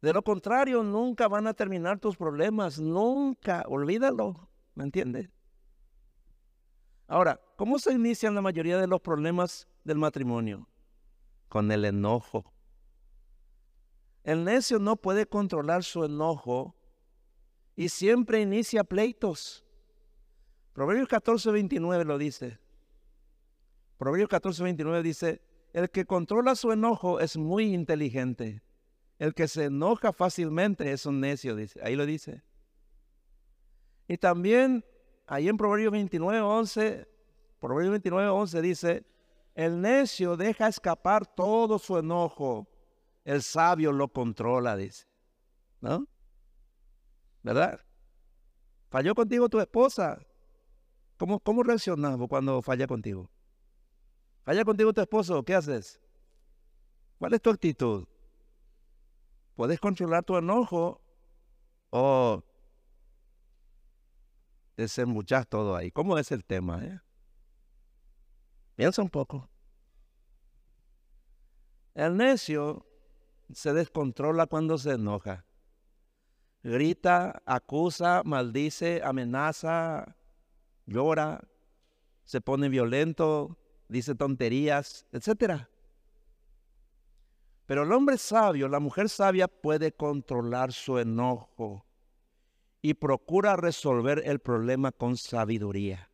De 0.02 0.12
lo 0.12 0.24
contrario, 0.24 0.84
nunca 0.84 1.30
van 1.30 1.48
a 1.48 1.54
terminar 1.54 2.02
tus 2.02 2.18
problemas, 2.18 2.82
nunca, 2.82 3.64
olvídalo, 3.70 4.50
¿me 4.76 4.84
entiendes? 4.84 5.30
Ahora, 7.08 7.40
¿cómo 7.56 7.80
se 7.80 7.94
inician 7.94 8.36
la 8.36 8.42
mayoría 8.42 8.78
de 8.78 8.88
los 8.88 9.00
problemas 9.00 9.70
del 9.86 10.00
matrimonio? 10.00 10.68
Con 11.48 11.72
el 11.72 11.86
enojo. 11.86 12.54
El 14.24 14.44
necio 14.44 14.80
no 14.80 14.98
puede 14.98 15.26
controlar 15.26 15.84
su 15.84 16.04
enojo 16.04 16.76
y 17.76 17.90
siempre 17.90 18.42
inicia 18.42 18.84
pleitos. 18.84 19.64
Proverbios 20.74 21.08
14, 21.08 21.52
29 21.52 22.04
lo 22.06 22.18
dice. 22.18 22.60
Proverbios 23.98 24.30
14, 24.30 24.64
29 24.64 25.02
dice, 25.02 25.42
el 25.74 25.90
que 25.90 26.06
controla 26.06 26.56
su 26.56 26.72
enojo 26.72 27.20
es 27.20 27.38
muy 27.38 27.74
inteligente 27.74 28.64
El 29.20 29.34
que 29.34 29.48
se 29.48 29.66
enoja 29.66 30.14
fácilmente 30.14 30.92
es 30.92 31.06
un 31.06 31.20
necio, 31.20 31.56
dice. 31.56 31.80
Ahí 31.84 31.96
lo 31.96 32.06
dice. 32.06 32.44
Y 34.08 34.18
también 34.18 34.86
ahí 35.26 35.48
en 35.50 35.58
Proverbios 35.58 35.92
29, 35.92 36.42
11, 36.42 37.08
Proverbios 37.60 37.92
29, 37.92 38.30
11 38.30 38.62
dice, 38.62 39.06
el 39.58 39.82
necio 39.82 40.38
deja 40.38 40.68
escapar 40.68 41.26
todo 41.26 41.80
su 41.80 41.98
enojo, 41.98 42.68
el 43.26 43.42
sabio 43.42 43.92
lo 43.92 44.08
controla, 44.08 44.78
dice. 44.78 45.08
¿No? 45.82 46.08
¿Verdad? 47.42 47.80
¿Falló 48.90 49.16
contigo 49.16 49.50
tu 49.50 49.60
esposa? 49.60 50.20
¿Cómo, 51.18 51.40
cómo 51.40 51.64
reaccionamos 51.64 52.28
cuando 52.28 52.62
falla 52.62 52.86
contigo? 52.86 53.32
¿Falla 54.44 54.64
contigo 54.64 54.94
tu 54.94 55.02
esposo? 55.02 55.44
¿Qué 55.44 55.56
haces? 55.56 56.00
¿Cuál 57.18 57.34
es 57.34 57.42
tu 57.42 57.50
actitud? 57.50 58.08
¿Puedes 59.56 59.80
controlar 59.80 60.24
tu 60.24 60.38
enojo 60.38 61.02
o 61.90 62.44
desembuchas 64.78 65.48
todo 65.48 65.76
ahí? 65.76 65.90
¿Cómo 65.90 66.16
es 66.20 66.32
el 66.32 66.46
tema? 66.46 66.86
Eh? 66.86 67.00
Piensa 68.78 69.02
un 69.02 69.10
poco. 69.10 69.50
El 71.96 72.16
necio 72.16 72.86
se 73.52 73.74
descontrola 73.74 74.46
cuando 74.46 74.78
se 74.78 74.92
enoja. 74.92 75.46
Grita, 76.62 77.42
acusa, 77.44 78.22
maldice, 78.24 79.02
amenaza, 79.04 80.16
llora, 80.86 81.48
se 82.24 82.40
pone 82.40 82.70
violento, 82.70 83.58
dice 83.88 84.14
tonterías, 84.14 85.08
etcétera. 85.12 85.72
Pero 87.66 87.82
el 87.82 87.92
hombre 87.92 88.20
sabio, 88.20 88.68
la 88.68 88.80
mujer 88.80 89.10
sabia 89.10 89.48
puede 89.48 89.92
controlar 89.92 90.72
su 90.72 91.00
enojo 91.00 91.84
y 92.84 92.94
procura 92.94 93.56
resolver 93.56 94.22
el 94.24 94.38
problema 94.38 94.92
con 94.92 95.18
sabiduría, 95.18 96.12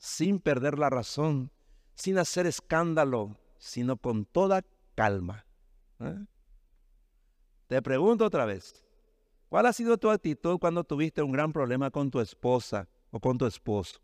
sin 0.00 0.40
perder 0.40 0.78
la 0.78 0.88
razón, 0.88 1.52
sin 1.94 2.16
hacer 2.16 2.46
escándalo, 2.46 3.36
sino 3.58 3.98
con 3.98 4.24
toda 4.24 4.64
calma. 4.94 5.44
¿eh? 6.00 6.24
Te 7.66 7.82
pregunto 7.82 8.24
otra 8.24 8.46
vez, 8.46 8.82
¿cuál 9.50 9.66
ha 9.66 9.74
sido 9.74 9.98
tu 9.98 10.08
actitud 10.08 10.58
cuando 10.58 10.84
tuviste 10.84 11.22
un 11.22 11.32
gran 11.32 11.52
problema 11.52 11.90
con 11.90 12.10
tu 12.10 12.18
esposa 12.18 12.88
o 13.10 13.20
con 13.20 13.36
tu 13.36 13.44
esposo? 13.44 14.00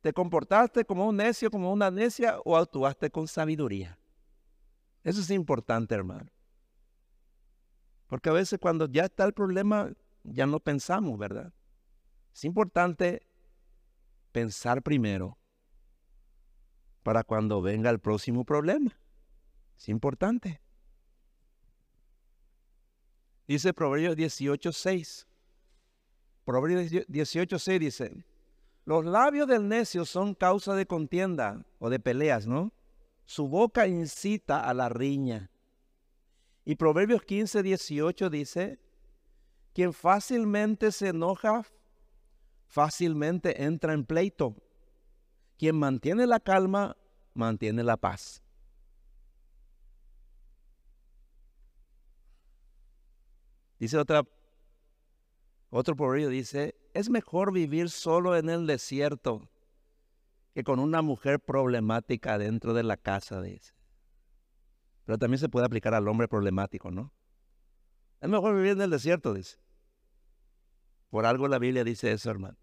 ¿Te 0.00 0.12
comportaste 0.12 0.84
como 0.84 1.08
un 1.08 1.16
necio, 1.16 1.50
como 1.50 1.72
una 1.72 1.90
necia 1.90 2.38
o 2.44 2.56
actuaste 2.56 3.10
con 3.10 3.26
sabiduría? 3.26 3.98
Eso 5.02 5.20
es 5.20 5.30
importante, 5.30 5.96
hermano. 5.96 6.30
Porque 8.06 8.28
a 8.28 8.32
veces 8.32 8.60
cuando 8.60 8.86
ya 8.86 9.06
está 9.06 9.24
el 9.24 9.32
problema, 9.32 9.92
ya 10.22 10.46
no 10.46 10.60
pensamos, 10.60 11.18
¿verdad? 11.18 11.52
Es 12.32 12.44
importante 12.44 13.26
pensar 14.32 14.82
primero 14.82 15.38
para 17.02 17.22
cuando 17.22 17.62
venga 17.62 17.90
el 17.90 18.00
próximo 18.00 18.44
problema. 18.44 18.96
Es 19.76 19.88
importante. 19.88 20.60
Dice 23.46 23.74
Proverbios 23.74 24.16
18.6. 24.16 25.26
Proverbios 26.44 26.90
18.6 26.90 27.78
dice, 27.78 28.24
los 28.84 29.04
labios 29.04 29.46
del 29.46 29.68
necio 29.68 30.04
son 30.04 30.34
causa 30.34 30.74
de 30.74 30.86
contienda 30.86 31.64
o 31.78 31.88
de 31.88 32.00
peleas, 32.00 32.46
¿no? 32.46 32.72
Su 33.24 33.46
boca 33.46 33.86
incita 33.86 34.68
a 34.68 34.74
la 34.74 34.88
riña. 34.88 35.50
Y 36.64 36.76
Proverbios 36.76 37.22
15, 37.22 37.62
18 37.62 38.30
dice, 38.30 38.80
quien 39.72 39.92
fácilmente 39.92 40.90
se 40.92 41.08
enoja, 41.08 41.64
fácilmente 42.72 43.64
entra 43.64 43.92
en 43.92 44.06
pleito. 44.06 44.56
Quien 45.58 45.76
mantiene 45.78 46.26
la 46.26 46.40
calma, 46.40 46.96
mantiene 47.34 47.84
la 47.84 47.98
paz. 47.98 48.42
Dice 53.78 53.98
otra, 53.98 54.22
otro 55.68 55.94
proverbio, 55.94 56.30
dice, 56.30 56.74
es 56.94 57.10
mejor 57.10 57.52
vivir 57.52 57.90
solo 57.90 58.36
en 58.36 58.48
el 58.48 58.66
desierto 58.66 59.50
que 60.54 60.64
con 60.64 60.78
una 60.78 61.02
mujer 61.02 61.40
problemática 61.40 62.38
dentro 62.38 62.72
de 62.72 62.84
la 62.84 62.96
casa, 62.96 63.42
dice. 63.42 63.74
Pero 65.04 65.18
también 65.18 65.38
se 65.38 65.48
puede 65.50 65.66
aplicar 65.66 65.92
al 65.92 66.08
hombre 66.08 66.26
problemático, 66.26 66.90
¿no? 66.90 67.12
Es 68.20 68.30
mejor 68.30 68.54
vivir 68.56 68.72
en 68.72 68.82
el 68.82 68.90
desierto, 68.90 69.34
dice. 69.34 69.58
Por 71.10 71.26
algo 71.26 71.48
la 71.48 71.58
Biblia 71.58 71.84
dice 71.84 72.12
eso, 72.12 72.30
hermano. 72.30 72.61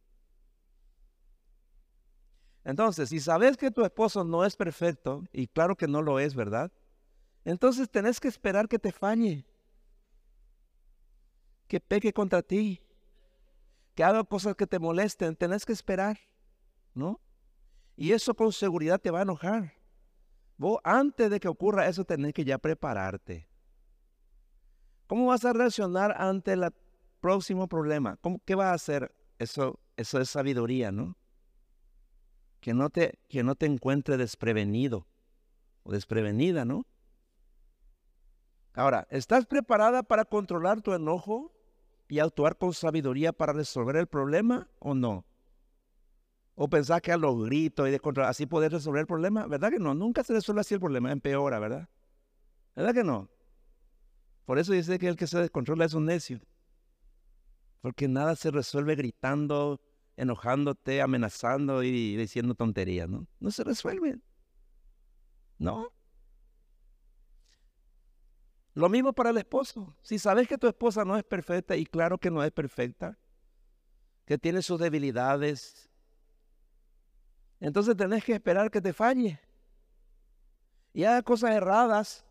Entonces, 2.70 3.10
si 3.10 3.20
sabes 3.20 3.58
que 3.58 3.72
tu 3.72 3.84
esposo 3.84 4.24
no 4.24 4.46
es 4.46 4.56
perfecto, 4.56 5.24
y 5.34 5.48
claro 5.48 5.76
que 5.76 5.88
no 5.88 6.04
lo 6.04 6.20
es, 6.20 6.36
¿verdad? 6.36 6.72
Entonces 7.44 7.90
tenés 7.90 8.20
que 8.20 8.28
esperar 8.28 8.68
que 8.68 8.78
te 8.78 8.92
falle, 8.92 9.44
que 11.68 11.80
peque 11.80 12.14
contra 12.14 12.44
ti, 12.44 12.80
que 13.96 14.04
haga 14.04 14.24
cosas 14.24 14.56
que 14.56 14.68
te 14.68 14.78
molesten, 14.78 15.36
tenés 15.36 15.66
que 15.66 15.74
esperar, 15.74 16.20
¿no? 16.94 17.20
Y 17.96 18.12
eso 18.12 18.36
con 18.36 18.52
seguridad 18.52 19.02
te 19.02 19.10
va 19.10 19.20
a 19.20 19.24
enojar. 19.24 19.74
Vos 20.56 20.80
antes 20.84 21.32
de 21.32 21.40
que 21.40 21.48
ocurra 21.48 21.88
eso 21.88 22.06
tenés 22.06 22.34
que 22.34 22.46
ya 22.46 22.60
prepararte. 22.60 23.50
¿Cómo 25.08 25.26
vas 25.26 25.44
a 25.44 25.54
reaccionar 25.54 26.14
ante 26.22 26.54
el 26.54 26.72
próximo 27.20 27.68
problema? 27.68 28.16
¿Cómo, 28.18 28.40
¿Qué 28.46 28.54
vas 28.54 28.68
a 28.68 28.74
hacer? 28.74 29.16
Eso, 29.40 29.80
eso 29.98 30.22
es 30.22 30.30
sabiduría, 30.30 30.92
¿no? 30.92 31.18
Que 32.60 32.74
no, 32.74 32.90
te, 32.90 33.20
que 33.30 33.44
no 33.44 33.56
te 33.56 33.66
encuentre 33.66 34.18
desprevenido 34.18 35.08
o 35.84 35.92
desprevenida, 35.92 36.66
¿no? 36.66 36.86
Ahora, 38.74 39.08
¿estás 39.10 39.46
preparada 39.46 40.04
para 40.04 40.26
controlar 40.26 40.82
tu 40.82 40.94
enojo 40.94 41.52
y 42.08 42.20
actuar 42.20 42.58
con 42.58 42.74
sabiduría 42.74 43.34
para 43.34 43.54
resolver 43.54 43.96
el 43.96 44.08
problema 44.08 44.70
o 44.80 44.94
no? 44.94 45.26
O 46.56 46.70
pensar 46.70 47.02
que 47.02 47.12
a 47.12 47.18
los 47.18 47.46
gritos 47.46 47.88
y 47.88 47.92
de 47.92 48.00
control, 48.00 48.28
así 48.28 48.46
poder 48.46 48.72
resolver 48.72 49.02
el 49.02 49.08
problema. 49.08 49.48
¿Verdad 49.48 49.72
que 49.72 49.80
no? 49.80 49.94
Nunca 49.94 50.24
se 50.24 50.34
resuelve 50.34 50.62
así 50.62 50.74
el 50.74 50.80
problema, 50.80 51.12
empeora, 51.12 51.60
¿verdad? 51.60 51.90
¿Verdad 52.76 52.94
que 52.94 53.04
no? 53.04 53.30
Por 54.46 54.60
eso 54.60 54.74
dice 54.74 54.98
que 55.00 55.08
el 55.08 55.16
que 55.16 55.28
se 55.28 55.40
descontrola 55.40 55.86
es 55.86 55.94
un 55.94 56.06
necio. 56.06 56.42
Porque 57.82 58.08
nada 58.08 58.36
se 58.36 58.52
resuelve 58.52 58.96
gritando, 58.96 59.80
enojándote, 60.20 61.02
amenazando 61.02 61.82
y 61.82 62.18
diciendo 62.18 62.54
tonterías, 62.54 63.08
¿no? 63.08 63.26
No 63.40 63.52
se 63.52 63.64
resuelve. 63.64 64.20
No. 65.58 65.94
Lo 68.74 68.90
mismo 68.90 69.14
para 69.14 69.30
el 69.30 69.38
esposo. 69.38 69.96
Si 70.02 70.20
sabes 70.20 70.48
que 70.48 70.58
tu 70.58 70.68
esposa 70.68 71.06
no 71.06 71.18
es 71.18 71.24
perfecta, 71.24 71.78
y 71.78 71.86
claro 71.86 72.18
que 72.18 72.30
no 72.30 72.44
es 72.44 72.52
perfecta, 72.52 73.18
que 74.26 74.38
tiene 74.38 74.62
sus 74.62 74.80
debilidades, 74.80 75.90
entonces 77.62 77.96
tenés 77.96 78.24
que 78.24 78.34
esperar 78.34 78.70
que 78.70 78.82
te 78.82 78.92
falle. 78.92 79.40
Y 80.94 81.06
haga 81.06 81.22
cosas 81.24 81.52
erradas 81.52 82.26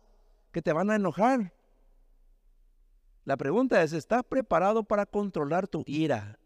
que 0.51 0.61
te 0.61 0.73
van 0.73 0.91
a 0.91 0.95
enojar. 0.95 1.53
La 3.25 3.35
pregunta 3.35 3.81
es, 3.81 3.93
¿estás 3.93 4.23
preparado 4.23 4.83
para 4.83 5.07
controlar 5.07 5.67
tu 5.67 5.83
ira 5.87 6.38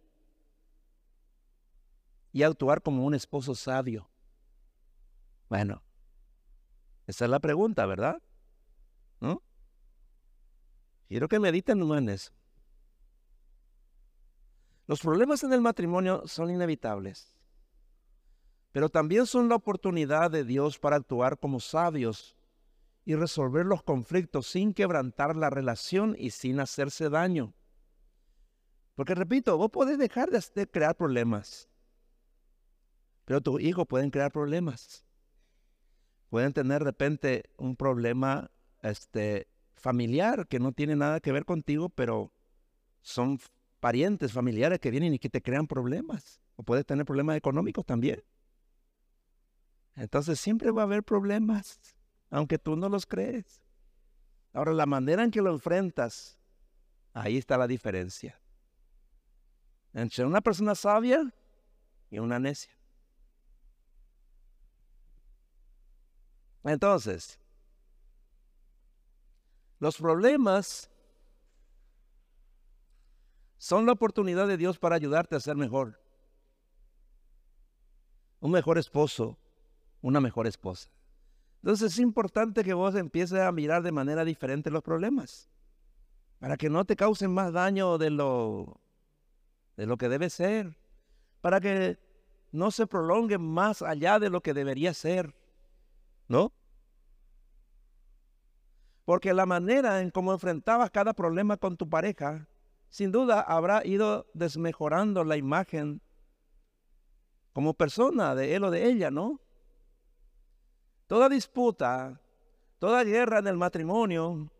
y 2.33 2.43
actuar 2.43 2.81
como 2.81 3.05
un 3.05 3.13
esposo 3.13 3.55
sabio? 3.55 4.09
Bueno, 5.47 5.81
esa 7.07 7.23
es 7.23 7.31
la 7.31 7.39
pregunta, 7.39 7.85
¿verdad? 7.85 8.21
¿No? 9.21 9.41
Quiero 11.07 11.29
que 11.29 11.39
mediten 11.39 11.81
en 11.81 12.09
eso. 12.09 12.33
Los 14.87 14.99
problemas 14.99 15.43
en 15.43 15.53
el 15.53 15.61
matrimonio 15.61 16.23
son 16.25 16.49
inevitables 16.49 17.33
pero 18.73 18.89
también 18.89 19.27
son 19.27 19.47
la 19.47 19.55
oportunidad 19.55 20.31
de 20.31 20.43
Dios 20.43 20.79
para 20.79 20.97
actuar 20.97 21.37
como 21.37 21.59
sabios 21.59 22.35
y 23.05 23.15
resolver 23.15 23.67
los 23.67 23.83
conflictos 23.83 24.47
sin 24.47 24.73
quebrantar 24.73 25.35
la 25.35 25.51
relación 25.51 26.15
y 26.17 26.31
sin 26.31 26.59
hacerse 26.59 27.09
daño. 27.09 27.53
Porque 28.95 29.13
repito, 29.13 29.57
vos 29.57 29.69
podés 29.69 29.99
dejar 29.99 30.31
de, 30.31 30.67
crear 30.67 30.95
problemas, 30.95 31.69
pero 33.25 33.41
tus 33.41 33.61
hijos 33.61 33.85
pueden 33.87 34.09
crear 34.09 34.31
problemas. 34.31 35.05
Pueden 36.29 36.53
tener 36.53 36.79
de 36.79 36.85
repente 36.85 37.43
un 37.57 37.75
problema 37.75 38.49
este, 38.81 39.47
familiar 39.75 40.47
que 40.47 40.59
no 40.59 40.71
tiene 40.71 40.95
nada 40.95 41.19
que 41.19 41.31
ver 41.31 41.45
contigo, 41.45 41.89
pero 41.89 42.31
son 43.01 43.39
parientes 43.79 44.31
familiares 44.31 44.79
que 44.79 44.91
vienen 44.91 45.13
y 45.13 45.19
que 45.19 45.29
te 45.29 45.41
crean 45.41 45.67
problemas. 45.67 46.41
O 46.55 46.63
puedes 46.63 46.85
tener 46.85 47.05
problemas 47.05 47.37
económicos 47.37 47.85
también. 47.85 48.23
Entonces 49.95 50.39
siempre 50.39 50.71
va 50.71 50.81
a 50.81 50.85
haber 50.85 51.03
problemas, 51.03 51.79
aunque 52.29 52.57
tú 52.57 52.75
no 52.75 52.89
los 52.89 53.05
crees. 53.05 53.61
Ahora, 54.53 54.71
la 54.73 54.85
manera 54.85 55.23
en 55.23 55.31
que 55.31 55.41
lo 55.41 55.51
enfrentas, 55.51 56.39
ahí 57.13 57.37
está 57.37 57.57
la 57.57 57.67
diferencia. 57.67 58.39
Entre 59.93 60.25
una 60.25 60.41
persona 60.41 60.75
sabia 60.75 61.33
y 62.09 62.19
una 62.19 62.39
necia. 62.39 62.75
Entonces, 66.63 67.39
los 69.79 69.97
problemas 69.97 70.89
son 73.57 73.85
la 73.85 73.91
oportunidad 73.91 74.47
de 74.47 74.57
Dios 74.57 74.77
para 74.77 74.95
ayudarte 74.95 75.35
a 75.35 75.39
ser 75.39 75.55
mejor. 75.55 75.99
Un 78.39 78.51
mejor 78.51 78.77
esposo, 78.77 79.37
una 80.01 80.19
mejor 80.19 80.47
esposa. 80.47 80.89
Entonces 81.61 81.93
es 81.93 81.99
importante 81.99 82.63
que 82.63 82.73
vos 82.73 82.93
empieces 82.95 83.39
a 83.39 83.51
mirar 83.53 83.83
de 83.83 83.93
manera 83.93 84.25
diferente 84.25 84.69
los 84.69 84.83
problemas, 84.83 85.49
para 86.39 86.57
que 86.57 86.69
no 86.69 86.83
te 86.83 86.97
causen 86.97 87.33
más 87.33 87.53
daño 87.53 87.97
de 87.97 88.09
lo, 88.09 88.81
de 89.77 89.85
lo 89.85 89.95
que 89.95 90.09
debe 90.09 90.29
ser, 90.29 90.77
para 91.39 91.61
que 91.61 91.97
no 92.51 92.69
se 92.69 92.85
prolonguen 92.85 93.41
más 93.41 93.81
allá 93.81 94.19
de 94.19 94.29
lo 94.29 94.41
que 94.41 94.53
debería 94.53 94.93
ser, 94.93 95.33
¿no? 96.33 96.51
Porque 99.05 99.33
la 99.33 99.45
manera 99.45 100.01
en 100.01 100.09
cómo 100.09 100.33
enfrentabas 100.33 100.89
cada 100.89 101.13
problema 101.13 101.57
con 101.57 101.77
tu 101.77 101.87
pareja, 101.87 102.47
sin 102.89 103.11
duda 103.11 103.41
habrá 103.41 103.85
ido 103.85 104.25
desmejorando 104.33 105.23
la 105.23 105.37
imagen 105.37 106.01
como 107.53 107.75
persona 107.75 108.33
de 108.33 108.55
él 108.55 108.63
o 108.63 108.71
de 108.71 108.87
ella, 108.87 109.11
¿no? 109.11 109.39
Toda 111.05 111.29
disputa, 111.29 112.19
toda 112.79 113.03
guerra 113.03 113.39
en 113.39 113.47
el 113.47 113.57
matrimonio, 113.57 114.51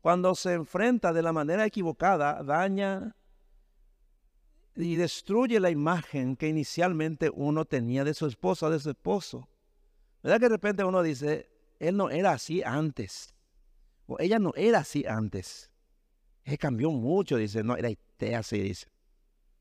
cuando 0.00 0.34
se 0.34 0.54
enfrenta 0.54 1.12
de 1.12 1.22
la 1.22 1.32
manera 1.32 1.64
equivocada, 1.64 2.42
daña 2.42 3.14
y 4.74 4.96
destruye 4.96 5.60
la 5.60 5.70
imagen 5.70 6.34
que 6.34 6.48
inicialmente 6.48 7.30
uno 7.32 7.64
tenía 7.64 8.02
de 8.02 8.14
su 8.14 8.26
esposa 8.26 8.66
o 8.66 8.70
de 8.70 8.80
su 8.80 8.90
esposo. 8.90 9.48
¿Verdad 10.22 10.38
que 10.38 10.44
de 10.44 10.48
repente 10.50 10.84
uno 10.84 11.02
dice, 11.02 11.50
él 11.78 11.96
no 11.96 12.10
era 12.10 12.32
así 12.32 12.62
antes? 12.62 13.34
O 14.06 14.18
ella 14.20 14.38
no 14.38 14.52
era 14.56 14.78
así 14.78 15.04
antes. 15.06 15.70
Él 16.44 16.58
cambió 16.58 16.90
mucho, 16.90 17.36
dice, 17.36 17.62
no, 17.62 17.76
era 17.76 17.88
así, 18.38 18.60
dice. 18.60 18.88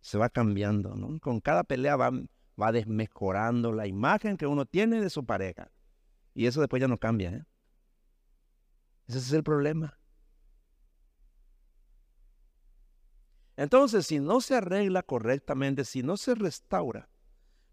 Se 0.02 0.18
va 0.18 0.30
cambiando, 0.30 0.96
¿no? 0.96 1.20
Con 1.20 1.40
cada 1.40 1.64
pelea 1.64 1.96
va, 1.96 2.12
va 2.60 2.72
desmejorando 2.72 3.72
la 3.72 3.88
imagen 3.88 4.38
que 4.38 4.48
uno 4.48 4.66
tiene 4.66 5.02
de 5.02 5.10
su 5.10 5.26
pareja. 5.26 5.72
Y 6.34 6.46
eso 6.46 6.60
después 6.60 6.80
ya 6.80 6.88
no 6.88 6.98
cambia. 6.98 7.30
¿eh? 7.32 7.44
Ese 9.08 9.18
es 9.20 9.34
el 9.34 9.44
problema. 9.44 9.98
Entonces, 13.58 14.08
si 14.08 14.20
no 14.20 14.42
se 14.42 14.56
arregla 14.56 15.04
correctamente, 15.04 15.86
si 15.86 16.02
no 16.02 16.18
se 16.18 16.34
restaura, 16.34 17.11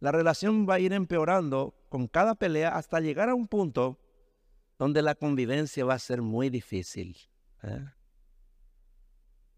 la 0.01 0.13
relación 0.13 0.67
va 0.69 0.75
a 0.75 0.81
ir 0.81 0.93
empeorando 0.93 1.75
con 1.89 2.07
cada 2.07 2.35
pelea 2.35 2.77
hasta 2.77 3.01
llegar 3.01 3.29
a 3.29 3.35
un 3.35 3.49
punto 3.49 3.99
donde 4.79 5.03
la 5.03 5.15
convivencia 5.15 5.85
va 5.85 5.95
a 5.95 5.99
ser 5.99 6.23
muy 6.23 6.51
difícil. 6.51 7.17
¿eh? 7.63 7.85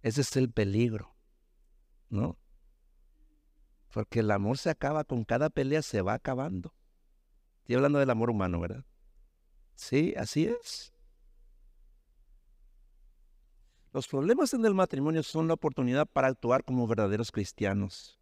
Ese 0.02 0.22
es 0.22 0.36
el 0.36 0.50
peligro, 0.50 1.14
¿no? 2.08 2.38
Porque 3.92 4.20
el 4.20 4.30
amor 4.30 4.56
se 4.56 4.70
acaba 4.70 5.04
con 5.04 5.24
cada 5.24 5.50
pelea, 5.50 5.82
se 5.82 6.00
va 6.00 6.14
acabando. 6.14 6.74
Estoy 7.58 7.76
hablando 7.76 7.98
del 7.98 8.10
amor 8.10 8.30
humano, 8.30 8.60
¿verdad? 8.60 8.84
Sí, 9.74 10.14
así 10.16 10.46
es. 10.46 10.92
Los 13.92 14.06
problemas 14.06 14.54
en 14.54 14.64
el 14.64 14.74
matrimonio 14.74 15.22
son 15.22 15.48
la 15.48 15.54
oportunidad 15.54 16.06
para 16.06 16.28
actuar 16.28 16.64
como 16.64 16.86
verdaderos 16.86 17.32
cristianos. 17.32 18.19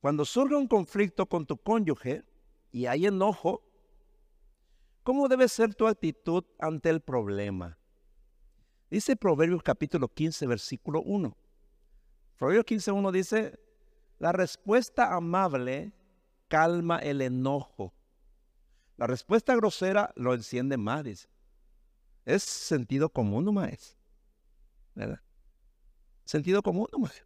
Cuando 0.00 0.24
surge 0.24 0.54
un 0.54 0.66
conflicto 0.66 1.26
con 1.26 1.44
tu 1.44 1.58
cónyuge 1.58 2.24
y 2.72 2.86
hay 2.86 3.06
enojo, 3.06 3.62
¿cómo 5.02 5.28
debe 5.28 5.46
ser 5.48 5.74
tu 5.74 5.86
actitud 5.86 6.44
ante 6.58 6.88
el 6.88 7.00
problema? 7.00 7.78
Dice 8.90 9.14
Proverbios 9.14 9.62
capítulo 9.62 10.08
15, 10.08 10.46
versículo 10.46 11.02
1. 11.02 11.36
Proverbios 12.38 12.64
15, 12.64 12.92
1 12.92 13.12
dice, 13.12 13.60
la 14.18 14.32
respuesta 14.32 15.14
amable 15.14 15.92
calma 16.48 16.98
el 16.98 17.20
enojo, 17.20 17.92
la 18.96 19.06
respuesta 19.06 19.54
grosera 19.54 20.12
lo 20.16 20.34
enciende 20.34 20.76
más, 20.76 21.04
dice. 21.04 21.28
Es 22.24 22.42
sentido 22.42 23.08
común 23.08 23.44
nomás. 23.44 23.96
¿Verdad? 24.94 25.20
Sentido 26.24 26.62
común 26.62 26.86
nomás. 26.92 27.24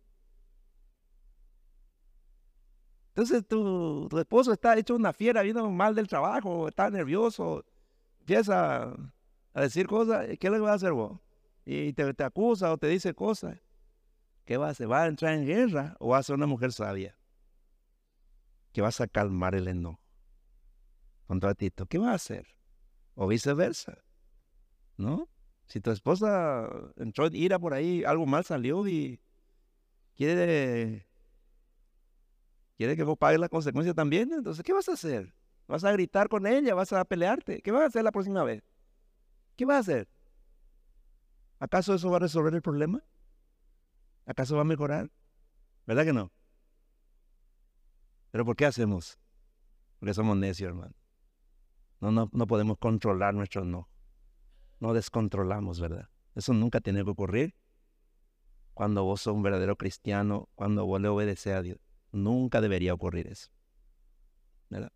Entonces 3.15 3.47
tu, 3.47 4.09
esposo 4.19 4.53
está 4.53 4.77
hecho 4.77 4.97
una 4.97 5.13
fiera, 5.13 5.43
vino 5.43 5.71
mal 5.71 5.95
del 5.95 6.09
trabajo, 6.09 6.67
está 6.67 6.91
nervioso, 6.91 7.65
empieza 8.21 8.93
a 9.53 9.61
decir 9.61 9.87
cosas, 9.87 10.27
¿qué 10.41 10.51
le 10.51 10.59
va 10.59 10.73
a 10.73 10.75
hacer 10.75 10.93
vos? 10.93 11.21
Y 11.65 11.93
te, 11.93 12.13
te 12.13 12.25
acusa 12.25 12.73
o 12.73 12.77
te 12.79 12.89
dice 12.89 13.15
cosas. 13.15 13.59
¿Qué 14.45 14.57
va 14.57 14.67
a 14.67 14.71
hacer? 14.71 14.91
¿Va 14.91 15.05
a 15.05 15.07
entrar 15.07 15.35
en 15.35 15.47
guerra 15.47 15.97
o 16.01 16.09
va 16.09 16.19
a 16.19 16.23
ser 16.23 16.35
una 16.35 16.47
mujer 16.47 16.73
sabia? 16.73 17.17
Que 18.73 18.83
vas 18.83 19.01
a 19.01 19.07
calmar 19.07 19.55
el 19.55 19.69
enojo 19.69 20.05
contra 21.27 21.55
Tito, 21.55 21.87
¿qué 21.87 21.99
va 21.99 22.13
a 22.13 22.15
hacer? 22.15 22.47
O 23.15 23.27
viceversa, 23.27 23.99
¿no? 24.97 25.29
Si 25.67 25.81
tu 25.81 25.91
esposa 25.91 26.69
entró 26.97 27.27
en 27.27 27.35
ira 27.35 27.59
por 27.59 27.73
ahí, 27.73 28.05
algo 28.05 28.27
mal 28.27 28.45
salió 28.45 28.87
y 28.87 29.21
quiere, 30.15 31.07
quiere 32.77 32.97
que 32.97 33.03
vos 33.03 33.17
pagues 33.19 33.41
la 33.41 33.49
consecuencia 33.49 33.95
también, 33.95 34.33
entonces, 34.33 34.65
¿qué 34.65 34.73
vas 34.73 34.89
a 34.89 34.93
hacer? 34.93 35.35
¿Vas 35.67 35.85
a 35.85 35.93
gritar 35.93 36.29
con 36.29 36.47
ella? 36.47 36.75
¿Vas 36.75 36.93
a 36.93 37.05
pelearte? 37.05 37.63
¿Qué 37.63 37.71
vas 37.71 37.83
a 37.83 37.87
hacer 37.87 38.05
la 38.05 38.13
próxima 38.13 38.45
vez? 38.45 38.63
¿Qué 39.57 39.65
vas 39.65 39.77
a 39.77 39.81
hacer? 39.81 40.09
¿Acaso 41.59 41.95
eso 41.95 42.11
va 42.11 42.17
a 42.17 42.21
resolver 42.21 42.55
el 42.55 42.63
problema? 42.63 43.03
¿Acaso 44.27 44.57
va 44.57 44.63
a 44.63 44.67
mejorar? 44.67 45.11
¿Verdad 45.87 46.05
que 46.05 46.13
no? 46.13 46.33
Pero 48.31 48.45
¿por 48.45 48.57
qué 48.57 48.67
hacemos? 48.67 49.19
Porque 49.99 50.15
somos 50.15 50.37
necios, 50.37 50.69
hermano. 50.69 50.95
No, 52.01 52.11
no, 52.11 52.47
podemos 52.47 52.77
controlar 52.79 53.33
nuestro 53.33 53.65
no. 53.65 53.89
No 54.81 54.93
descontrolamos, 54.93 55.81
¿verdad? 55.81 56.11
Eso 56.35 56.53
nunca 56.53 56.81
tiene 56.81 57.05
que 57.05 57.11
ocurrir 57.11 57.55
cuando 58.75 59.05
vos 59.05 59.23
sos 59.23 59.35
un 59.35 59.43
verdadero 59.43 59.77
cristiano, 59.77 60.49
cuando 60.55 60.85
vos 60.85 61.01
le 61.01 61.09
obedeces 61.09 61.55
a 61.55 61.63
Dios. 61.63 61.79
Nunca 62.15 62.61
debería 62.61 62.95
ocurrir 62.95 63.27
eso. 63.27 63.51
¿Verdad? 64.71 64.93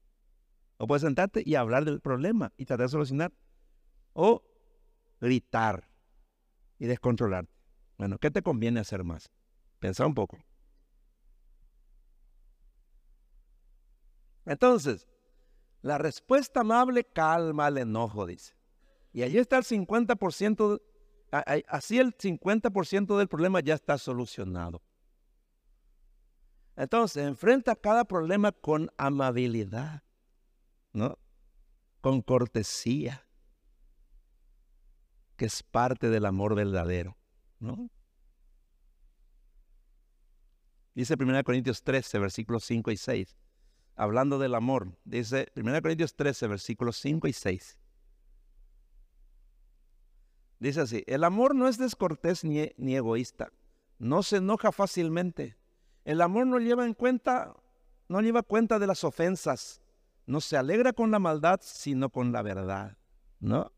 O 0.76 0.86
puedes 0.86 1.02
sentarte 1.02 1.42
y 1.44 1.56
hablar 1.56 1.84
del 1.84 2.00
problema 2.00 2.52
y 2.56 2.64
tratar 2.64 2.86
de 2.86 2.90
solucionar. 2.92 3.32
O 4.12 4.44
gritar 5.20 5.88
y 6.78 6.86
descontrolarte. 6.86 7.52
Bueno, 7.96 8.18
¿qué 8.18 8.30
te 8.30 8.42
conviene 8.42 8.78
hacer 8.78 9.02
más? 9.02 9.30
Pensar 9.80 10.06
un 10.06 10.14
poco. 10.14 10.38
Entonces, 14.46 15.08
la 15.82 15.98
respuesta 15.98 16.60
amable 16.60 17.04
calma 17.04 17.66
el 17.66 17.78
enojo, 17.78 18.26
dice. 18.26 18.54
Y 19.12 19.22
allí 19.22 19.38
está 19.38 19.58
el 19.58 19.64
50%, 19.64 20.80
así 21.66 21.98
el 21.98 22.16
50% 22.16 23.18
del 23.18 23.28
problema 23.28 23.58
ya 23.60 23.74
está 23.74 23.98
solucionado. 23.98 24.80
Entonces, 26.78 27.26
enfrenta 27.26 27.76
cada 27.76 28.04
problema 28.04 28.52
con 28.52 28.90
amabilidad, 28.96 30.02
¿no? 30.92 31.18
Con 32.00 32.22
cortesía, 32.22 33.26
que 35.36 35.46
es 35.46 35.62
parte 35.62 36.08
del 36.08 36.24
amor 36.24 36.54
verdadero, 36.54 37.18
¿no? 37.58 37.90
Dice 40.94 41.16
1 41.18 41.44
Corintios 41.44 41.82
13, 41.82 42.18
versículos 42.18 42.64
5 42.64 42.90
y 42.92 42.96
6 42.96 43.36
hablando 43.98 44.38
del 44.38 44.54
amor. 44.54 44.96
Dice 45.04 45.48
1 45.56 45.82
Corintios 45.82 46.14
13, 46.14 46.46
versículos 46.46 46.96
5 46.98 47.26
y 47.26 47.32
6. 47.32 47.78
Dice 50.60 50.80
así, 50.80 51.04
el 51.06 51.24
amor 51.24 51.54
no 51.54 51.68
es 51.68 51.78
descortés 51.78 52.44
ni, 52.44 52.70
ni, 52.76 52.96
egoísta, 52.96 53.52
no 53.98 54.22
se 54.22 54.36
enoja 54.36 54.72
fácilmente. 54.72 55.56
El 56.08 56.22
amor 56.22 56.46
no 56.46 56.58
lleva 56.58 56.86
en 56.86 56.94
cuenta, 56.94 57.54
no 58.08 58.22
lleva 58.22 58.42
cuenta 58.42 58.78
de 58.78 58.86
las 58.86 59.04
ofensas, 59.04 59.82
no 60.24 60.40
se 60.40 60.56
alegra 60.56 60.94
con 60.94 61.10
la 61.10 61.18
maldad, 61.18 61.60
sino 61.62 62.08
con 62.08 62.32
la 62.32 62.40
verdad. 62.40 62.96
¿No? 63.40 63.70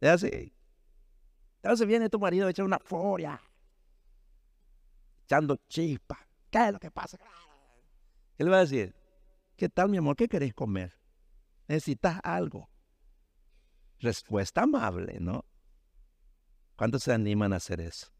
Es 0.00 0.08
así. 0.08 0.54
Entonces 1.56 1.84
viene 1.88 2.08
tu 2.08 2.20
marido 2.20 2.46
a 2.46 2.50
echar 2.50 2.64
una 2.64 2.78
furia, 2.78 3.42
echando 5.24 5.56
chispa. 5.68 6.28
¿Qué 6.48 6.68
es 6.68 6.72
lo 6.74 6.78
que 6.78 6.92
pasa? 6.92 7.18
¿Qué 8.36 8.44
le 8.44 8.50
va 8.50 8.58
a 8.58 8.60
decir? 8.60 8.94
¿Qué 9.56 9.68
tal, 9.68 9.88
mi 9.88 9.96
amor? 9.96 10.14
¿Qué 10.14 10.28
querés 10.28 10.54
comer? 10.54 10.94
¿Necesitas 11.66 12.20
algo? 12.22 12.70
Respuesta 13.98 14.62
amable, 14.62 15.18
¿no? 15.18 15.44
¿Cuántos 16.76 17.02
se 17.02 17.12
animan 17.12 17.52
a 17.52 17.56
hacer 17.56 17.80
eso? 17.80 18.12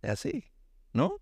Es 0.00 0.10
así, 0.10 0.53
¿no? 0.94 1.20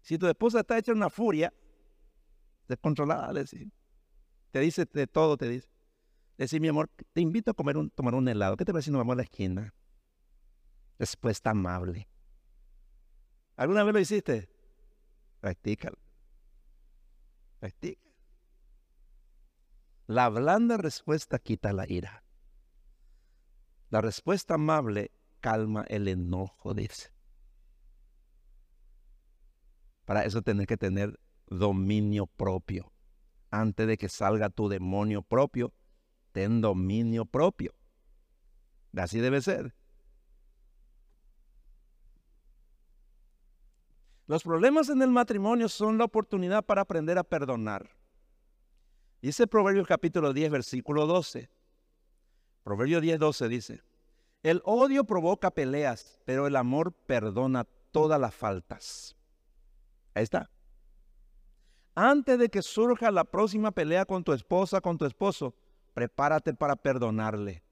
Si 0.00 0.18
tu 0.18 0.26
esposa 0.26 0.60
está 0.60 0.76
hecha 0.76 0.92
una 0.92 1.10
furia, 1.10 1.52
descontrolada, 2.66 3.32
te 4.50 4.58
dice 4.58 4.86
de 4.92 5.06
todo, 5.06 5.36
te 5.36 5.48
dice. 5.48 5.68
Decir, 6.36 6.60
mi 6.60 6.68
amor, 6.68 6.90
te 7.12 7.20
invito 7.20 7.52
a 7.52 7.54
comer 7.54 7.76
un, 7.76 7.90
tomar 7.90 8.14
un 8.14 8.26
helado. 8.26 8.56
¿Qué 8.56 8.64
te 8.64 8.72
parece 8.72 8.86
si 8.86 8.90
nos 8.90 9.06
a 9.06 9.14
la 9.14 9.22
esquina? 9.22 9.74
Respuesta 10.98 11.50
amable. 11.50 12.08
¿Alguna 13.56 13.84
vez 13.84 13.94
lo 13.94 14.00
hiciste? 14.00 14.48
Practícalo. 15.40 15.98
Practica. 17.60 18.10
La 20.06 20.28
blanda 20.30 20.78
respuesta 20.78 21.38
quita 21.38 21.72
la 21.74 21.86
ira. 21.86 22.24
La 23.90 24.00
respuesta 24.00 24.54
amable 24.54 25.12
calma 25.40 25.84
el 25.88 26.08
enojo, 26.08 26.74
dice. 26.74 27.10
Para 30.04 30.24
eso 30.24 30.42
tienes 30.42 30.66
que 30.66 30.76
tener 30.76 31.18
dominio 31.46 32.26
propio. 32.26 32.92
Antes 33.50 33.86
de 33.86 33.96
que 33.96 34.08
salga 34.08 34.50
tu 34.50 34.68
demonio 34.68 35.22
propio, 35.22 35.72
ten 36.32 36.60
dominio 36.60 37.24
propio. 37.24 37.74
Así 38.96 39.20
debe 39.20 39.40
ser. 39.40 39.74
Los 44.26 44.44
problemas 44.44 44.88
en 44.88 45.02
el 45.02 45.10
matrimonio 45.10 45.68
son 45.68 45.98
la 45.98 46.04
oportunidad 46.04 46.64
para 46.64 46.82
aprender 46.82 47.18
a 47.18 47.24
perdonar. 47.24 47.90
Dice 49.20 49.46
Proverbios 49.46 49.88
capítulo 49.88 50.32
10, 50.32 50.50
versículo 50.52 51.06
12. 51.06 51.50
Proverbio 52.62 53.00
10, 53.00 53.18
12 53.18 53.48
dice, 53.48 53.82
el 54.42 54.62
odio 54.64 55.04
provoca 55.04 55.50
peleas, 55.50 56.18
pero 56.24 56.46
el 56.46 56.56
amor 56.56 56.92
perdona 56.92 57.66
todas 57.90 58.20
las 58.20 58.34
faltas. 58.34 59.16
Ahí 60.14 60.22
está. 60.22 60.50
Antes 61.94 62.38
de 62.38 62.48
que 62.48 62.62
surja 62.62 63.10
la 63.10 63.24
próxima 63.24 63.72
pelea 63.72 64.04
con 64.06 64.24
tu 64.24 64.32
esposa, 64.32 64.80
con 64.80 64.96
tu 64.96 65.04
esposo, 65.04 65.54
prepárate 65.92 66.54
para 66.54 66.76
perdonarle. 66.76 67.62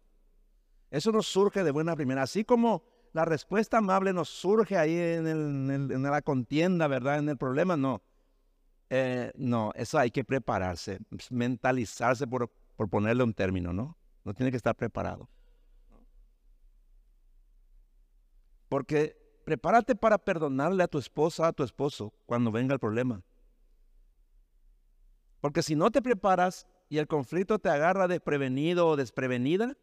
Eso 0.90 1.12
no 1.12 1.22
surge 1.22 1.64
de 1.64 1.70
buena 1.70 1.96
primera. 1.96 2.22
Así 2.22 2.44
como 2.44 2.82
la 3.12 3.24
respuesta 3.24 3.78
amable 3.78 4.12
nos 4.12 4.28
surge 4.28 4.76
ahí 4.76 4.96
en 4.98 6.02
la 6.02 6.22
contienda, 6.22 6.86
¿verdad? 6.88 7.18
En 7.18 7.28
el 7.28 7.36
problema, 7.36 7.76
no. 7.76 8.02
Eh, 8.90 9.32
no, 9.36 9.72
eso 9.74 9.98
hay 9.98 10.10
que 10.10 10.24
prepararse, 10.24 10.98
mentalizarse 11.30 12.26
por, 12.26 12.50
por 12.76 12.88
ponerle 12.88 13.22
un 13.22 13.34
término, 13.34 13.72
¿no? 13.72 13.96
No 14.24 14.34
tiene 14.34 14.50
que 14.50 14.56
estar 14.56 14.74
preparado. 14.74 15.28
Porque 18.68 19.16
prepárate 19.44 19.94
para 19.94 20.18
perdonarle 20.18 20.82
a 20.82 20.88
tu 20.88 20.98
esposa, 20.98 21.46
a 21.46 21.52
tu 21.52 21.62
esposo, 21.62 22.12
cuando 22.26 22.52
venga 22.52 22.74
el 22.74 22.80
problema. 22.80 23.22
Porque 25.40 25.62
si 25.62 25.74
no 25.74 25.90
te 25.90 26.02
preparas 26.02 26.66
y 26.88 26.98
el 26.98 27.06
conflicto 27.06 27.58
te 27.58 27.68
agarra 27.70 28.08
desprevenido 28.08 28.88
o 28.88 28.96
desprevenida, 28.96 29.76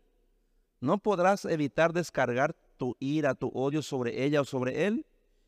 no 0.82 0.98
podrás 0.98 1.45
evitar 1.45 1.93
descargar 1.93 2.56
tu 2.78 2.95
ira, 3.00 3.36
tu 3.36 3.48
odio 3.54 3.82
sobre 3.82 4.24
ella 4.24 4.41
o 4.41 4.45
sobre 4.45 4.86
él, 4.86 5.06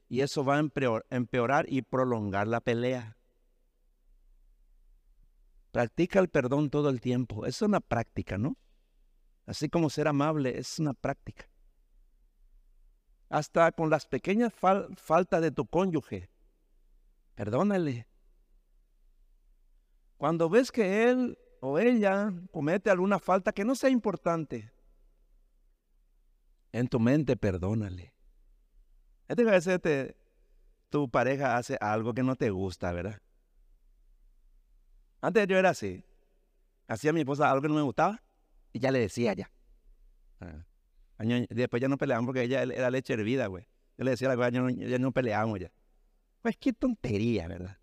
y 0.09 0.21
eso 0.21 0.45
va 0.45 0.55
a 0.55 0.59
empeorar 1.09 1.65
y 1.67 1.81
prolongar 1.81 2.47
la 2.47 2.61
pelea. 2.61 3.17
Practica 5.71 6.19
el 6.19 6.29
perdón 6.29 6.69
todo 6.69 6.89
el 6.89 7.01
tiempo. 7.01 7.45
Es 7.45 7.61
una 7.61 7.81
práctica, 7.81 8.37
¿no? 8.37 8.57
Así 9.45 9.69
como 9.69 9.89
ser 9.89 10.07
amable 10.07 10.57
es 10.57 10.79
una 10.79 10.93
práctica. 10.93 11.49
Hasta 13.29 13.71
con 13.71 13.89
las 13.89 14.05
pequeñas 14.05 14.53
faltas 14.53 15.41
de 15.41 15.51
tu 15.51 15.65
cónyuge. 15.65 16.29
Perdónale. 17.35 18.07
Cuando 20.17 20.49
ves 20.49 20.71
que 20.71 21.09
él 21.09 21.37
o 21.59 21.77
ella 21.77 22.33
comete 22.51 22.89
alguna 22.89 23.19
falta 23.19 23.51
que 23.51 23.65
no 23.65 23.75
sea 23.75 23.89
importante, 23.89 24.71
en 26.71 26.87
tu 26.87 26.99
mente 26.99 27.35
perdónale. 27.35 28.13
Este 29.27 29.41
a 29.43 29.51
veces 29.51 30.15
tu 30.89 31.09
pareja 31.09 31.57
hace 31.57 31.77
algo 31.81 32.13
que 32.13 32.23
no 32.23 32.35
te 32.35 32.49
gusta, 32.49 32.91
¿verdad? 32.93 33.21
Antes 35.21 35.47
yo 35.47 35.57
era 35.57 35.71
así. 35.71 36.03
Hacía 36.87 37.09
a 37.09 37.13
mi 37.13 37.21
esposa 37.21 37.49
algo 37.49 37.61
que 37.61 37.67
no 37.67 37.75
me 37.75 37.81
gustaba 37.81 38.23
y 38.71 38.79
ya 38.79 38.91
le 38.91 38.99
decía 38.99 39.33
ya. 39.33 39.51
Ah. 40.39 40.65
Después 41.17 41.81
ya 41.81 41.87
no 41.87 41.97
peleamos 41.97 42.27
porque 42.27 42.43
ella 42.43 42.63
era 42.63 42.89
leche 42.89 43.13
hervida, 43.13 43.47
güey. 43.47 43.67
Yo 43.97 44.03
le 44.03 44.11
decía 44.11 44.31
a 44.31 44.35
la 44.35 44.49
güey, 44.49 44.75
ya 44.75 44.99
no, 44.99 45.11
peleamos 45.11 45.59
ya. 45.59 45.71
Pues 46.41 46.55
qué 46.57 46.73
tontería, 46.73 47.47
¿verdad? 47.47 47.77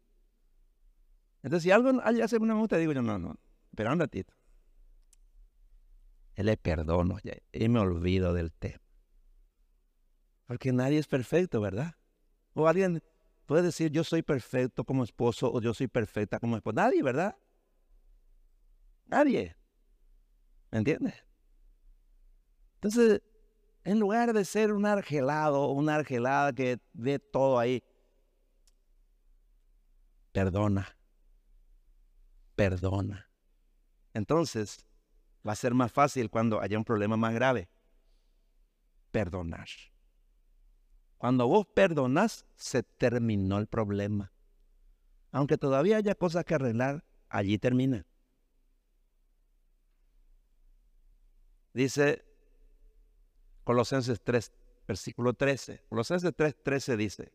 Entonces, 1.42 1.64
si 1.64 1.70
algo 1.70 2.00
hace 2.00 2.36
una 2.38 2.54
gusta, 2.54 2.78
digo 2.78 2.92
yo, 2.92 3.02
no, 3.02 3.18
no, 3.18 3.36
espera 3.70 3.92
un 3.92 3.98
ratito. 3.98 4.32
Él 6.36 6.46
le 6.46 6.56
perdono 6.56 7.18
ya, 7.22 7.34
y 7.52 7.68
me 7.68 7.80
olvido 7.80 8.32
del 8.32 8.52
tema. 8.52 8.80
Porque 10.46 10.72
nadie 10.72 10.98
es 10.98 11.06
perfecto, 11.06 11.60
¿verdad? 11.60 11.96
O 12.54 12.68
alguien 12.68 13.02
puede 13.46 13.62
decir 13.62 13.90
yo 13.90 14.04
soy 14.04 14.22
perfecto 14.22 14.84
como 14.84 15.04
esposo 15.04 15.52
o 15.52 15.60
yo 15.60 15.74
soy 15.74 15.88
perfecta 15.88 16.38
como 16.38 16.56
esposa. 16.56 16.74
Nadie, 16.76 17.02
¿verdad? 17.02 17.36
Nadie. 19.06 19.56
¿Me 20.70 20.78
entiendes? 20.78 21.23
Entonces, 22.84 23.22
en 23.84 23.98
lugar 23.98 24.34
de 24.34 24.44
ser 24.44 24.70
un 24.70 24.84
argelado 24.84 25.68
una 25.70 25.94
argelada 25.94 26.52
que 26.52 26.78
ve 26.92 27.18
todo 27.18 27.58
ahí, 27.58 27.82
perdona. 30.32 30.94
Perdona. 32.54 33.26
Entonces, 34.12 34.84
va 35.48 35.52
a 35.52 35.56
ser 35.56 35.72
más 35.72 35.92
fácil 35.92 36.28
cuando 36.28 36.60
haya 36.60 36.76
un 36.76 36.84
problema 36.84 37.16
más 37.16 37.32
grave. 37.32 37.70
Perdonar. 39.10 39.68
Cuando 41.16 41.48
vos 41.48 41.64
perdonas, 41.64 42.44
se 42.54 42.82
terminó 42.82 43.56
el 43.56 43.66
problema. 43.66 44.30
Aunque 45.32 45.56
todavía 45.56 45.96
haya 45.96 46.14
cosas 46.14 46.44
que 46.44 46.54
arreglar, 46.54 47.02
allí 47.30 47.56
termina. 47.56 48.04
Dice 51.72 52.33
Colosenses 53.64 54.20
3, 54.22 54.52
versículo 54.86 55.34
13. 55.34 55.82
Colosenses 55.88 56.32
3, 56.36 56.56
13 56.62 56.96
dice, 56.96 57.32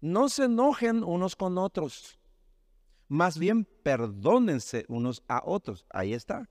no 0.00 0.28
se 0.28 0.44
enojen 0.44 1.04
unos 1.04 1.36
con 1.36 1.56
otros, 1.58 2.18
más 3.08 3.38
bien 3.38 3.64
perdónense 3.82 4.84
unos 4.88 5.22
a 5.28 5.42
otros. 5.44 5.86
Ahí 5.90 6.14
está. 6.14 6.48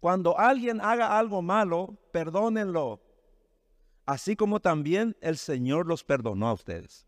Cuando 0.00 0.38
alguien 0.38 0.80
haga 0.80 1.18
algo 1.18 1.42
malo, 1.42 1.98
perdónenlo 2.12 3.00
así 4.06 4.36
como 4.36 4.60
también 4.60 5.16
el 5.20 5.36
Señor 5.36 5.86
los 5.86 6.04
perdonó 6.04 6.48
a 6.48 6.52
ustedes. 6.52 7.06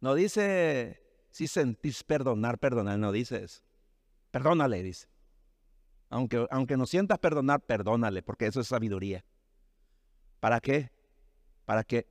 No 0.00 0.14
dice 0.14 1.02
si 1.30 1.46
sentís 1.46 2.02
perdonar, 2.02 2.58
perdonar, 2.58 2.98
no 2.98 3.12
dice 3.12 3.44
eso. 3.44 3.62
Perdónale, 4.30 4.82
dice. 4.82 5.08
Aunque, 6.10 6.46
aunque 6.50 6.76
no 6.76 6.86
sientas 6.86 7.18
perdonar, 7.18 7.60
perdónale, 7.60 8.22
porque 8.22 8.46
eso 8.46 8.60
es 8.60 8.66
sabiduría. 8.66 9.24
¿Para 10.40 10.60
qué? 10.60 10.90
Para 11.64 11.84
que 11.84 12.08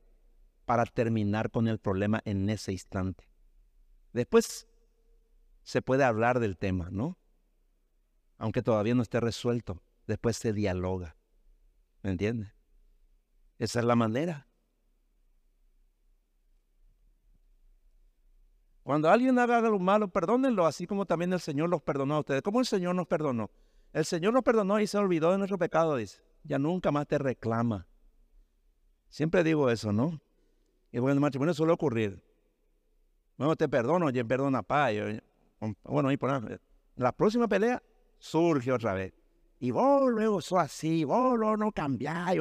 para 0.64 0.86
terminar 0.86 1.50
con 1.50 1.68
el 1.68 1.78
problema 1.78 2.22
en 2.24 2.48
ese 2.48 2.72
instante. 2.72 3.28
Después 4.12 4.68
se 5.62 5.82
puede 5.82 6.04
hablar 6.04 6.40
del 6.40 6.56
tema, 6.56 6.88
¿no? 6.90 7.18
Aunque 8.38 8.62
todavía 8.62 8.94
no 8.94 9.02
esté 9.02 9.20
resuelto, 9.20 9.82
después 10.06 10.36
se 10.36 10.52
dialoga. 10.52 11.16
¿Me 12.02 12.10
entiendes? 12.10 12.52
Esa 13.58 13.80
es 13.80 13.84
la 13.84 13.96
manera. 13.96 14.46
Cuando 18.82 19.10
alguien 19.10 19.38
haga 19.38 19.58
algo 19.58 19.78
malo, 19.78 20.08
perdónenlo, 20.08 20.66
así 20.66 20.86
como 20.86 21.04
también 21.04 21.32
el 21.32 21.40
Señor 21.40 21.68
los 21.68 21.82
perdonó 21.82 22.14
a 22.14 22.20
ustedes. 22.20 22.42
¿Cómo 22.42 22.60
el 22.60 22.66
Señor 22.66 22.94
nos 22.94 23.06
perdonó? 23.06 23.50
El 23.92 24.04
Señor 24.04 24.32
nos 24.32 24.42
perdonó 24.42 24.78
y 24.80 24.86
se 24.86 24.98
olvidó 24.98 25.32
de 25.32 25.38
nuestro 25.38 25.58
pecado, 25.58 25.96
dice. 25.96 26.22
Ya 26.44 26.58
nunca 26.58 26.90
más 26.90 27.06
te 27.06 27.18
reclama. 27.18 27.86
Siempre 29.08 29.42
digo 29.42 29.68
eso, 29.70 29.92
¿no? 29.92 30.20
Y 30.92 30.98
bueno, 30.98 31.14
el 31.14 31.20
matrimonio 31.20 31.54
suele 31.54 31.72
ocurrir. 31.72 32.22
Bueno, 33.36 33.56
te 33.56 33.68
perdono, 33.68 34.10
y 34.10 34.24
perdona, 34.24 34.62
pa. 34.62 34.88
Bueno, 35.84 36.12
y 36.12 36.16
por 36.16 36.58
la 36.96 37.12
próxima 37.12 37.48
pelea 37.48 37.82
surge 38.18 38.70
otra 38.72 38.94
vez. 38.94 39.12
Y 39.58 39.72
vos 39.72 40.10
luego 40.10 40.40
sos 40.40 40.58
así, 40.58 41.04
vos 41.04 41.38
luego 41.38 41.56
no 41.56 41.72
cambiáis. 41.72 42.40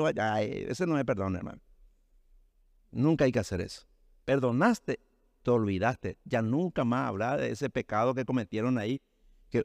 Ese 0.67 0.85
no 0.85 0.95
me 0.95 1.03
perdona, 1.03 1.39
hermano. 1.39 1.61
Nunca 2.91 3.25
hay 3.25 3.31
que 3.31 3.39
hacer 3.39 3.61
eso. 3.61 3.87
Perdonaste, 4.23 4.99
te 5.43 5.51
olvidaste. 5.51 6.17
Ya 6.23 6.41
nunca 6.41 6.85
más 6.85 7.07
hablar 7.07 7.39
de 7.39 7.51
ese 7.51 7.69
pecado 7.69 8.13
que 8.13 8.23
cometieron 8.25 8.77
ahí. 8.77 9.01
Que 9.49 9.63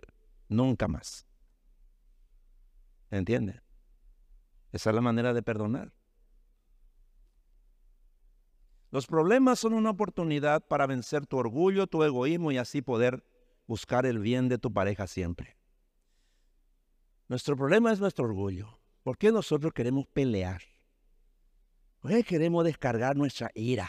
nunca 0.49 0.89
más. 0.89 1.27
¿Me 3.15 3.19
entiendes? 3.19 3.63
Esa 4.73 4.91
es 4.91 4.97
la 4.97 5.01
manera 5.01 5.33
de 5.33 5.41
perdonar. 5.41 5.93
Los 8.91 9.07
problemas 9.07 9.61
son 9.61 9.73
una 9.73 9.91
oportunidad 9.91 10.67
para 10.67 10.89
vencer 10.89 11.25
tu 11.25 11.37
orgullo, 11.37 11.87
tu 11.87 12.03
egoísmo 12.03 12.51
y 12.51 12.59
así 12.59 12.83
poder 12.83 13.25
buscar 13.69 14.05
el 14.05 14.19
bien 14.19 14.49
de 14.49 14.59
tu 14.59 14.73
pareja 14.73 15.07
siempre. 15.07 15.57
Nuestro 17.29 17.57
problema 17.57 17.93
es 17.93 18.01
nuestro 18.01 18.25
orgullo. 18.25 18.81
¿Por 19.05 19.17
qué 19.17 19.31
nosotros 19.31 19.73
queremos 19.73 20.09
pelear? 20.09 20.63
¿Por 22.01 22.11
qué 22.11 22.25
queremos 22.25 22.65
descargar 22.65 23.15
nuestra 23.15 23.53
ira 23.55 23.89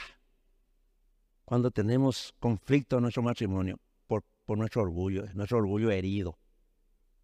cuando 1.45 1.71
tenemos 1.71 2.35
conflicto 2.39 2.97
en 2.97 3.01
nuestro 3.01 3.23
matrimonio? 3.23 3.79
Por, 4.05 4.23
por 4.45 4.59
nuestro 4.59 4.83
orgullo, 4.83 5.25
nuestro 5.33 5.57
orgullo 5.57 5.89
herido. 5.89 6.38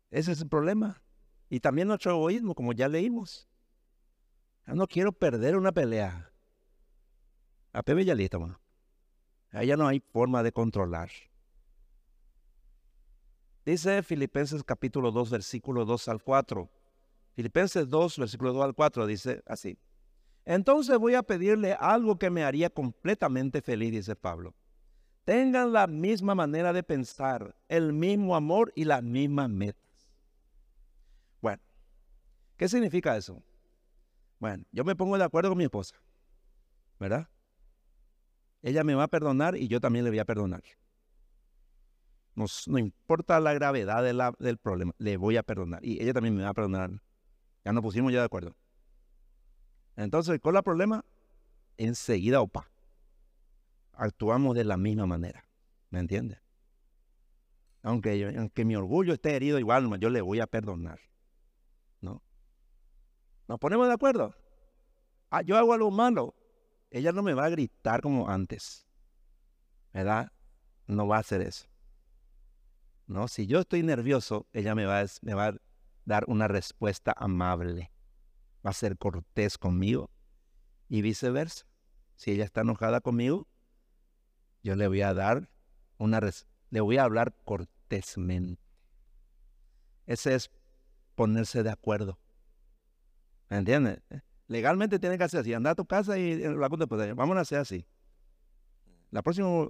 Ese 0.09 0.31
es 0.31 0.41
el 0.41 0.49
problema. 0.49 0.99
Y 1.51 1.59
también 1.59 1.89
nuestro 1.89 2.11
egoísmo, 2.13 2.55
como 2.55 2.71
ya 2.71 2.87
leímos. 2.87 3.45
no 4.67 4.87
quiero 4.87 5.11
perder 5.11 5.57
una 5.57 5.73
pelea. 5.73 6.31
A 7.73 7.83
Pepe 7.83 8.05
ya 8.05 8.15
listo, 8.15 8.57
Ahí 9.51 9.67
ya 9.67 9.75
no 9.75 9.85
hay 9.85 9.99
forma 9.99 10.43
de 10.43 10.53
controlar. 10.53 11.09
Dice 13.65 14.01
Filipenses 14.01 14.63
capítulo 14.63 15.11
2, 15.11 15.29
versículo 15.29 15.83
2 15.83 16.07
al 16.07 16.23
4. 16.23 16.69
Filipenses 17.33 17.89
2, 17.89 18.19
versículo 18.19 18.53
2 18.53 18.63
al 18.63 18.73
4 18.73 19.05
dice 19.05 19.43
así. 19.45 19.77
Entonces 20.45 20.97
voy 20.97 21.15
a 21.15 21.23
pedirle 21.23 21.73
algo 21.73 22.17
que 22.17 22.29
me 22.29 22.45
haría 22.45 22.69
completamente 22.69 23.61
feliz, 23.61 23.91
dice 23.91 24.15
Pablo. 24.15 24.55
Tengan 25.25 25.73
la 25.73 25.85
misma 25.87 26.33
manera 26.33 26.71
de 26.71 26.81
pensar, 26.81 27.57
el 27.67 27.91
mismo 27.91 28.37
amor 28.37 28.71
y 28.73 28.85
las 28.85 29.03
mismas 29.03 29.49
metas. 29.49 29.90
¿Qué 32.61 32.69
significa 32.69 33.17
eso? 33.17 33.41
Bueno, 34.39 34.63
yo 34.71 34.83
me 34.83 34.95
pongo 34.95 35.17
de 35.17 35.23
acuerdo 35.23 35.49
con 35.49 35.57
mi 35.57 35.63
esposa, 35.63 35.95
¿verdad? 36.99 37.27
Ella 38.61 38.83
me 38.83 38.93
va 38.93 39.05
a 39.05 39.07
perdonar 39.07 39.57
y 39.57 39.67
yo 39.67 39.81
también 39.81 40.05
le 40.05 40.11
voy 40.11 40.19
a 40.19 40.25
perdonar. 40.25 40.61
No, 42.35 42.45
importa 42.77 43.39
la 43.39 43.55
gravedad 43.55 44.03
del 44.37 44.59
problema, 44.59 44.93
le 44.99 45.17
voy 45.17 45.37
a 45.37 45.43
perdonar. 45.43 45.83
Y 45.83 46.03
ella 46.03 46.13
también 46.13 46.35
me 46.35 46.43
va 46.43 46.49
a 46.49 46.53
perdonar. 46.53 47.01
Ya 47.65 47.73
nos 47.73 47.81
pusimos 47.81 48.13
ya 48.13 48.19
de 48.19 48.25
acuerdo. 48.25 48.55
Entonces, 49.95 50.39
¿cuál 50.39 50.53
es 50.53 50.59
el 50.59 50.63
problema? 50.63 51.03
Enseguida, 51.77 52.41
opa, 52.41 52.69
actuamos 53.93 54.55
de 54.55 54.65
la 54.65 54.77
misma 54.77 55.07
manera. 55.07 55.47
¿Me 55.89 55.97
entiendes? 55.97 56.37
Aunque, 57.81 58.35
aunque 58.37 58.65
mi 58.65 58.75
orgullo 58.75 59.13
esté 59.13 59.35
herido, 59.35 59.57
igual 59.57 59.99
yo 59.99 60.11
le 60.11 60.21
voy 60.21 60.41
a 60.41 60.45
perdonar. 60.45 60.99
¿No? 63.51 63.55
Nos 63.55 63.59
ponemos 63.59 63.85
de 63.87 63.93
acuerdo. 63.93 64.33
Ah, 65.29 65.41
yo 65.41 65.57
hago 65.57 65.73
algo 65.73 65.91
malo. 65.91 66.33
Ella 66.89 67.11
no 67.11 67.21
me 67.21 67.33
va 67.33 67.45
a 67.45 67.49
gritar 67.49 67.99
como 67.99 68.29
antes. 68.29 68.87
¿Verdad? 69.91 70.31
No 70.87 71.05
va 71.05 71.17
a 71.17 71.19
hacer 71.19 71.41
eso. 71.41 71.67
¿no? 73.07 73.27
Si 73.27 73.47
yo 73.47 73.59
estoy 73.59 73.83
nervioso, 73.83 74.47
ella 74.53 74.73
me 74.73 74.85
va, 74.85 75.03
me 75.21 75.33
va 75.33 75.47
a 75.47 75.55
dar 76.05 76.23
una 76.27 76.47
respuesta 76.47 77.13
amable, 77.17 77.91
va 78.65 78.69
a 78.69 78.73
ser 78.73 78.97
cortés 78.97 79.57
conmigo 79.57 80.09
y 80.87 81.01
viceversa. 81.01 81.65
Si 82.15 82.31
ella 82.31 82.45
está 82.45 82.61
enojada 82.61 83.01
conmigo, 83.01 83.49
yo 84.63 84.77
le 84.77 84.87
voy 84.87 85.01
a 85.01 85.13
dar 85.13 85.49
una 85.97 86.21
le 86.69 86.79
voy 86.79 86.97
a 86.97 87.03
hablar 87.03 87.35
cortésmente. 87.43 88.63
Ese 90.05 90.35
es 90.35 90.51
ponerse 91.15 91.63
de 91.63 91.69
acuerdo. 91.69 92.20
¿Me 93.51 93.57
entiendes? 93.57 94.01
Legalmente 94.47 94.97
tiene 94.97 95.17
que 95.17 95.25
hacer 95.25 95.41
así. 95.41 95.53
Anda 95.53 95.71
a 95.71 95.75
tu 95.75 95.85
casa 95.85 96.17
y 96.17 96.37
la 96.39 96.69
pues, 96.69 97.15
vamos 97.15 97.35
a 97.35 97.41
hacer 97.41 97.59
así. 97.59 97.85
La 99.09 99.21
próxima, 99.21 99.67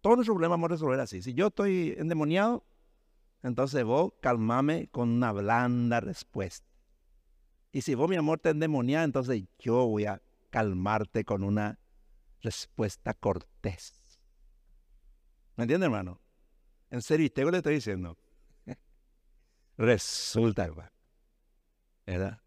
todos 0.00 0.16
los 0.16 0.26
problemas 0.26 0.54
vamos 0.54 0.70
a 0.70 0.72
resolver 0.72 0.98
así. 0.98 1.20
Si 1.20 1.34
yo 1.34 1.48
estoy 1.48 1.94
endemoniado, 1.98 2.64
entonces 3.42 3.84
vos 3.84 4.14
calmame 4.22 4.88
con 4.88 5.10
una 5.10 5.32
blanda 5.32 6.00
respuesta. 6.00 6.66
Y 7.70 7.82
si 7.82 7.94
vos, 7.94 8.08
mi 8.08 8.16
amor, 8.16 8.38
te 8.38 8.48
endemonias, 8.48 9.04
entonces 9.04 9.44
yo 9.58 9.86
voy 9.86 10.06
a 10.06 10.22
calmarte 10.48 11.26
con 11.26 11.44
una 11.44 11.78
respuesta 12.40 13.12
cortés. 13.12 14.18
¿Me 15.56 15.64
entiende, 15.64 15.84
hermano? 15.84 16.18
En 16.88 17.02
serio, 17.02 17.26
y 17.26 17.30
te 17.30 17.44
le 17.44 17.58
estoy 17.58 17.74
diciendo. 17.74 18.16
Resulta, 19.76 20.64
hermano. 20.64 20.97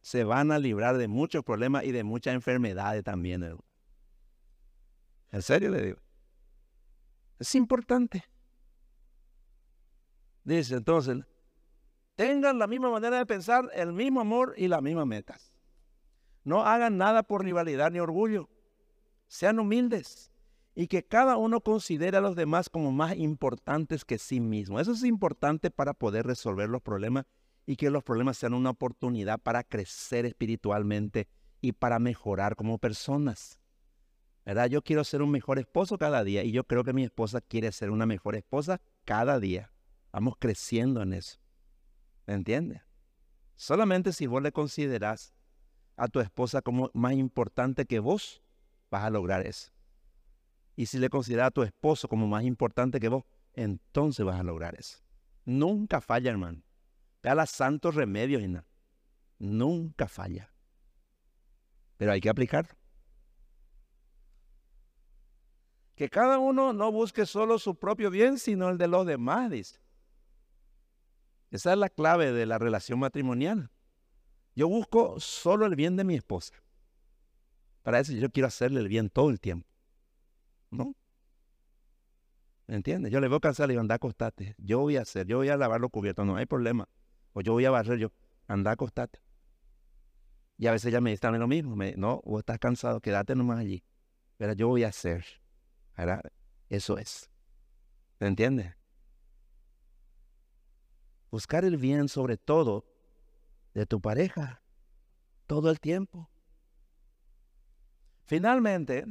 Se 0.02 0.24
van 0.24 0.52
a 0.52 0.60
librar 0.60 0.98
de 0.98 1.08
muchos 1.08 1.44
problemas 1.44 1.84
y 1.84 1.92
de 1.92 2.04
muchas 2.04 2.34
enfermedades 2.34 3.04
también. 3.04 3.58
En 5.32 5.42
serio 5.42 5.70
le 5.70 5.82
digo. 5.82 5.98
Es 7.38 7.54
importante. 7.56 8.24
Dice 10.44 10.76
entonces, 10.76 11.18
tengan 12.16 12.58
la 12.58 12.66
misma 12.66 12.90
manera 12.90 13.18
de 13.18 13.26
pensar, 13.26 13.70
el 13.74 13.94
mismo 13.94 14.22
amor 14.22 14.56
y 14.58 14.68
las 14.68 14.82
mismas 14.82 15.06
metas. 15.06 15.54
No 16.44 16.66
hagan 16.66 16.98
nada 16.98 17.22
por 17.24 17.44
rivalidad 17.44 17.92
ni 17.92 18.00
orgullo. 18.00 18.50
Sean 19.28 19.60
humildes 19.60 20.32
y 20.74 20.88
que 20.88 21.06
cada 21.06 21.38
uno 21.38 21.62
considere 21.62 22.18
a 22.18 22.22
los 22.22 22.36
demás 22.36 22.70
como 22.70 22.92
más 22.92 23.16
importantes 23.16 24.06
que 24.06 24.18
sí 24.18 24.40
mismo. 24.40 24.80
Eso 24.80 24.94
es 24.94 25.04
importante 25.04 25.70
para 25.70 25.94
poder 25.94 26.26
resolver 26.26 26.68
los 26.68 26.82
problemas 26.82 27.26
y 27.66 27.76
que 27.76 27.90
los 27.90 28.04
problemas 28.04 28.38
sean 28.38 28.54
una 28.54 28.72
oportunidad 28.72 29.40
para 29.40 29.64
crecer 29.64 30.26
espiritualmente 30.26 31.28
y 31.62 31.74
para 31.74 32.00
mejorar 32.00 32.56
como 32.56 32.78
personas. 32.78 33.60
¿Verdad? 34.46 34.68
Yo 34.68 34.82
quiero 34.82 35.04
ser 35.04 35.22
un 35.22 35.30
mejor 35.30 35.60
esposo 35.60 35.98
cada 35.98 36.24
día 36.24 36.44
y 36.44 36.52
yo 36.52 36.64
creo 36.64 36.84
que 36.84 36.94
mi 36.94 37.04
esposa 37.04 37.42
quiere 37.42 37.72
ser 37.72 37.92
una 37.92 38.06
mejor 38.06 38.36
esposa 38.36 38.82
cada 39.06 39.40
día. 39.40 39.72
Vamos 40.12 40.36
creciendo 40.40 41.02
en 41.04 41.14
eso. 41.14 41.40
¿Me 42.26 42.34
entiendes? 42.34 42.82
Solamente 43.56 44.14
si 44.14 44.26
vos 44.26 44.42
le 44.42 44.52
considerás 44.52 45.36
a 45.96 46.08
tu 46.08 46.20
esposa 46.20 46.62
como 46.62 46.90
más 46.94 47.14
importante 47.14 47.86
que 47.86 48.00
vos, 48.00 48.42
vas 48.90 49.04
a 49.04 49.12
lograr 49.12 49.46
eso. 49.46 49.72
Y 50.76 50.88
si 50.88 50.98
le 50.98 51.10
consideras 51.10 51.48
a 51.48 51.52
tu 51.52 51.62
esposo 51.62 52.08
como 52.08 52.28
más 52.28 52.44
importante 52.44 53.00
que 53.00 53.10
vos, 53.10 53.24
entonces 53.54 54.26
vas 54.26 54.40
a 54.40 54.44
lograr 54.44 54.76
eso. 54.80 54.98
Nunca 55.46 56.02
falla, 56.02 56.32
hermano. 56.32 56.64
Vea 57.24 57.36
los 57.36 57.50
santos 57.50 57.96
remedios, 57.96 58.42
nada. 58.44 58.68
Nunca 59.38 60.08
falla. 60.08 60.52
Pero 61.98 62.12
hay 62.12 62.22
que 62.22 62.30
aplicarlo. 62.30 62.74
Que 65.96 66.10
cada 66.10 66.40
uno 66.40 66.74
no 66.74 66.92
busque 66.92 67.26
solo 67.26 67.60
su 67.60 67.76
propio 67.76 68.10
bien, 68.10 68.40
sino 68.40 68.70
el 68.70 68.78
de 68.78 68.88
los 68.88 69.06
demás, 69.06 69.52
dice. 69.52 69.80
Esa 71.52 71.74
es 71.74 71.78
la 71.78 71.90
clave 71.90 72.32
de 72.32 72.46
la 72.46 72.58
relación 72.58 73.00
matrimonial. 73.00 73.70
Yo 74.56 74.68
busco 74.68 75.20
solo 75.20 75.66
el 75.66 75.76
bien 75.76 75.96
de 75.96 76.04
mi 76.04 76.16
esposa. 76.16 76.56
Para 77.84 78.00
eso 78.00 78.14
yo 78.14 78.32
quiero 78.32 78.48
hacerle 78.48 78.80
el 78.80 78.88
bien 78.88 79.10
todo 79.10 79.30
el 79.30 79.40
tiempo. 79.40 79.68
¿No? 80.70 80.96
¿Me 82.68 82.76
entiendes? 82.76 83.12
Yo 83.12 83.20
le 83.20 83.28
voy 83.28 83.38
a 83.38 83.42
cansar 83.42 83.70
y 83.70 83.74
digo, 83.74 83.82
anda, 83.82 83.96
acostate. 83.96 84.56
Yo 84.58 84.80
voy 84.80 84.98
a 84.98 85.02
hacer, 85.02 85.28
yo 85.28 85.38
voy 85.38 85.50
a 85.50 85.58
lavar 85.58 85.82
los 85.82 85.92
cubiertos, 85.92 86.26
no 86.26 86.36
hay 86.36 86.46
problema. 86.46 86.88
O 87.34 87.42
yo 87.42 87.54
voy 87.54 87.66
a 87.66 87.72
barrer, 87.72 88.00
yo, 88.00 88.12
anda, 88.48 88.72
acostate. 88.72 89.20
Y 90.58 90.68
a 90.68 90.72
veces 90.72 90.88
ella 90.88 91.02
me 91.02 91.10
dice 91.10 91.22
también 91.22 91.42
lo 91.42 91.48
mismo. 91.48 91.76
Me, 91.76 91.94
no, 91.96 92.22
o 92.24 92.40
estás 92.40 92.60
cansado, 92.60 93.02
quédate 93.02 93.36
nomás 93.36 93.60
allí. 93.60 93.84
Pero 94.38 94.54
yo 94.54 94.68
voy 94.68 94.84
a 94.84 94.90
hacer. 94.90 95.26
Eso 96.70 96.98
es. 96.98 97.30
¿Me 98.20 98.28
entiendes? 98.28 98.76
buscar 101.32 101.64
el 101.64 101.78
bien 101.78 102.10
sobre 102.10 102.38
todo 102.38 102.86
de 103.74 103.86
tu 103.86 104.02
pareja 104.02 104.62
todo 105.48 105.72
el 105.72 105.80
tiempo. 105.80 106.30
Finalmente, 108.26 109.06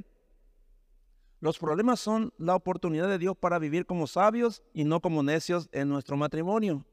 los 1.41 1.59
problemas 1.59 2.01
son 2.01 2.33
la 2.39 2.55
oportunidad 2.55 3.09
de 3.09 3.19
Dios 3.19 3.37
para 3.37 3.59
vivir 3.59 3.87
como 3.87 4.07
sabios 4.07 4.63
y 4.73 4.85
no 4.85 5.01
como 5.01 5.23
necios 5.23 5.69
en 5.73 5.89
nuestro 5.89 6.17
matrimonio. 6.17 6.87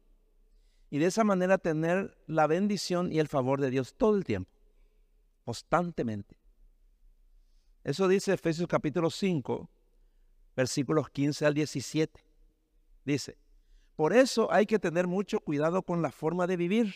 Y 0.89 0.99
de 0.99 1.07
esa 1.07 1.23
manera 1.23 1.57
tener 1.57 2.17
la 2.27 2.47
bendición 2.47 3.11
y 3.11 3.19
el 3.19 3.27
favor 3.27 3.59
de 3.59 3.69
Dios 3.69 3.93
todo 3.95 4.15
el 4.15 4.23
tiempo, 4.23 4.51
constantemente. 5.43 6.37
Eso 7.83 8.07
dice 8.07 8.33
Efesios 8.33 8.67
capítulo 8.67 9.09
5, 9.09 9.69
versículos 10.55 11.09
15 11.09 11.45
al 11.45 11.53
17. 11.53 12.23
Dice, 13.05 13.37
por 13.95 14.13
eso 14.13 14.51
hay 14.51 14.65
que 14.65 14.77
tener 14.77 15.07
mucho 15.07 15.39
cuidado 15.39 15.81
con 15.81 16.01
la 16.01 16.11
forma 16.11 16.47
de 16.47 16.55
vivir. 16.55 16.93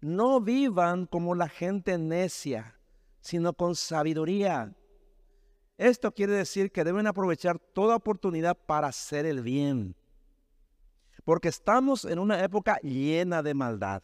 No 0.00 0.40
vivan 0.40 1.06
como 1.06 1.34
la 1.34 1.48
gente 1.48 1.98
necia, 1.98 2.78
sino 3.20 3.52
con 3.52 3.74
sabiduría. 3.74 4.74
Esto 5.76 6.12
quiere 6.12 6.34
decir 6.34 6.70
que 6.70 6.84
deben 6.84 7.06
aprovechar 7.06 7.58
toda 7.58 7.96
oportunidad 7.96 8.56
para 8.56 8.88
hacer 8.88 9.26
el 9.26 9.42
bien. 9.42 9.96
Porque 11.24 11.48
estamos 11.48 12.04
en 12.04 12.18
una 12.18 12.42
época 12.42 12.78
llena 12.82 13.42
de 13.42 13.54
maldad. 13.54 14.02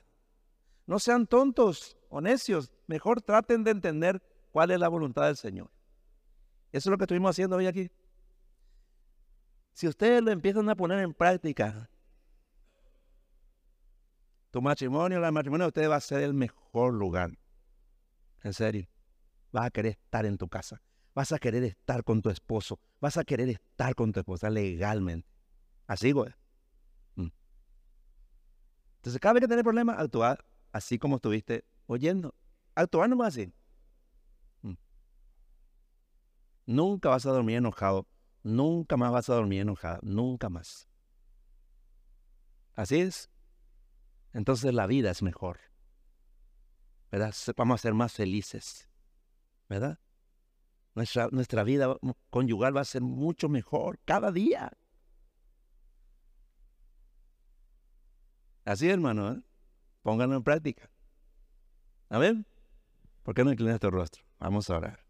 No 0.86 0.98
sean 0.98 1.26
tontos 1.26 1.96
o 2.08 2.20
necios. 2.20 2.72
Mejor 2.86 3.22
traten 3.22 3.64
de 3.64 3.72
entender 3.72 4.22
cuál 4.52 4.70
es 4.70 4.78
la 4.78 4.88
voluntad 4.88 5.26
del 5.26 5.36
Señor. 5.36 5.70
Eso 6.72 6.88
es 6.88 6.90
lo 6.90 6.98
que 6.98 7.04
estuvimos 7.04 7.30
haciendo 7.30 7.56
hoy 7.56 7.66
aquí. 7.66 7.90
Si 9.72 9.88
ustedes 9.88 10.22
lo 10.22 10.30
empiezan 10.30 10.68
a 10.68 10.74
poner 10.74 11.00
en 11.00 11.12
práctica, 11.12 11.90
tu 14.50 14.62
matrimonio, 14.62 15.20
la 15.20 15.30
matrimonio 15.30 15.64
de 15.64 15.68
ustedes 15.68 15.90
va 15.90 15.96
a 15.96 16.00
ser 16.00 16.22
el 16.22 16.32
mejor 16.32 16.94
lugar. 16.94 17.30
En 18.42 18.52
serio. 18.52 18.88
Vas 19.52 19.66
a 19.66 19.70
querer 19.70 19.92
estar 19.92 20.26
en 20.26 20.38
tu 20.38 20.48
casa. 20.48 20.80
Vas 21.14 21.32
a 21.32 21.38
querer 21.38 21.64
estar 21.64 22.04
con 22.04 22.22
tu 22.22 22.30
esposo. 22.30 22.78
Vas 23.00 23.16
a 23.16 23.24
querer 23.24 23.48
estar 23.48 23.94
con 23.94 24.12
tu 24.12 24.20
esposa 24.20 24.50
legalmente. 24.50 25.28
Así, 25.86 26.12
güey. 26.12 26.32
Entonces, 29.06 29.20
cada 29.20 29.34
vez 29.34 29.42
que 29.42 29.46
tenés 29.46 29.62
problemas, 29.62 30.00
actúa 30.00 30.36
así 30.72 30.98
como 30.98 31.14
estuviste 31.14 31.64
oyendo. 31.86 32.34
Actuar 32.74 33.08
nomás 33.08 33.28
así. 33.28 33.54
Mm. 34.62 34.72
Nunca 36.66 37.10
vas 37.10 37.24
a 37.24 37.30
dormir 37.30 37.58
enojado. 37.58 38.08
Nunca 38.42 38.96
más 38.96 39.12
vas 39.12 39.30
a 39.30 39.34
dormir 39.36 39.60
enojado. 39.60 40.00
Nunca 40.02 40.48
más. 40.48 40.88
Así 42.74 42.98
es. 42.98 43.30
Entonces 44.32 44.74
la 44.74 44.88
vida 44.88 45.12
es 45.12 45.22
mejor. 45.22 45.60
¿Verdad? 47.12 47.32
Vamos 47.56 47.80
a 47.80 47.82
ser 47.82 47.94
más 47.94 48.12
felices. 48.12 48.90
¿Verdad? 49.68 50.00
Nuestra, 50.96 51.28
nuestra 51.30 51.62
vida 51.62 51.96
conyugal 52.30 52.76
va 52.76 52.80
a 52.80 52.84
ser 52.84 53.02
mucho 53.02 53.48
mejor 53.48 54.00
cada 54.04 54.32
día. 54.32 54.72
Así, 58.66 58.90
hermano, 58.90 59.32
¿eh? 59.32 59.40
pónganlo 60.02 60.34
en 60.34 60.42
práctica. 60.42 60.90
A 62.08 62.18
ver, 62.18 62.44
¿por 63.22 63.32
qué 63.32 63.44
no 63.44 63.52
inclinas 63.52 63.78
tu 63.78 63.90
rostro? 63.90 64.24
Vamos 64.40 64.68
a 64.68 64.76
orar. 64.76 65.05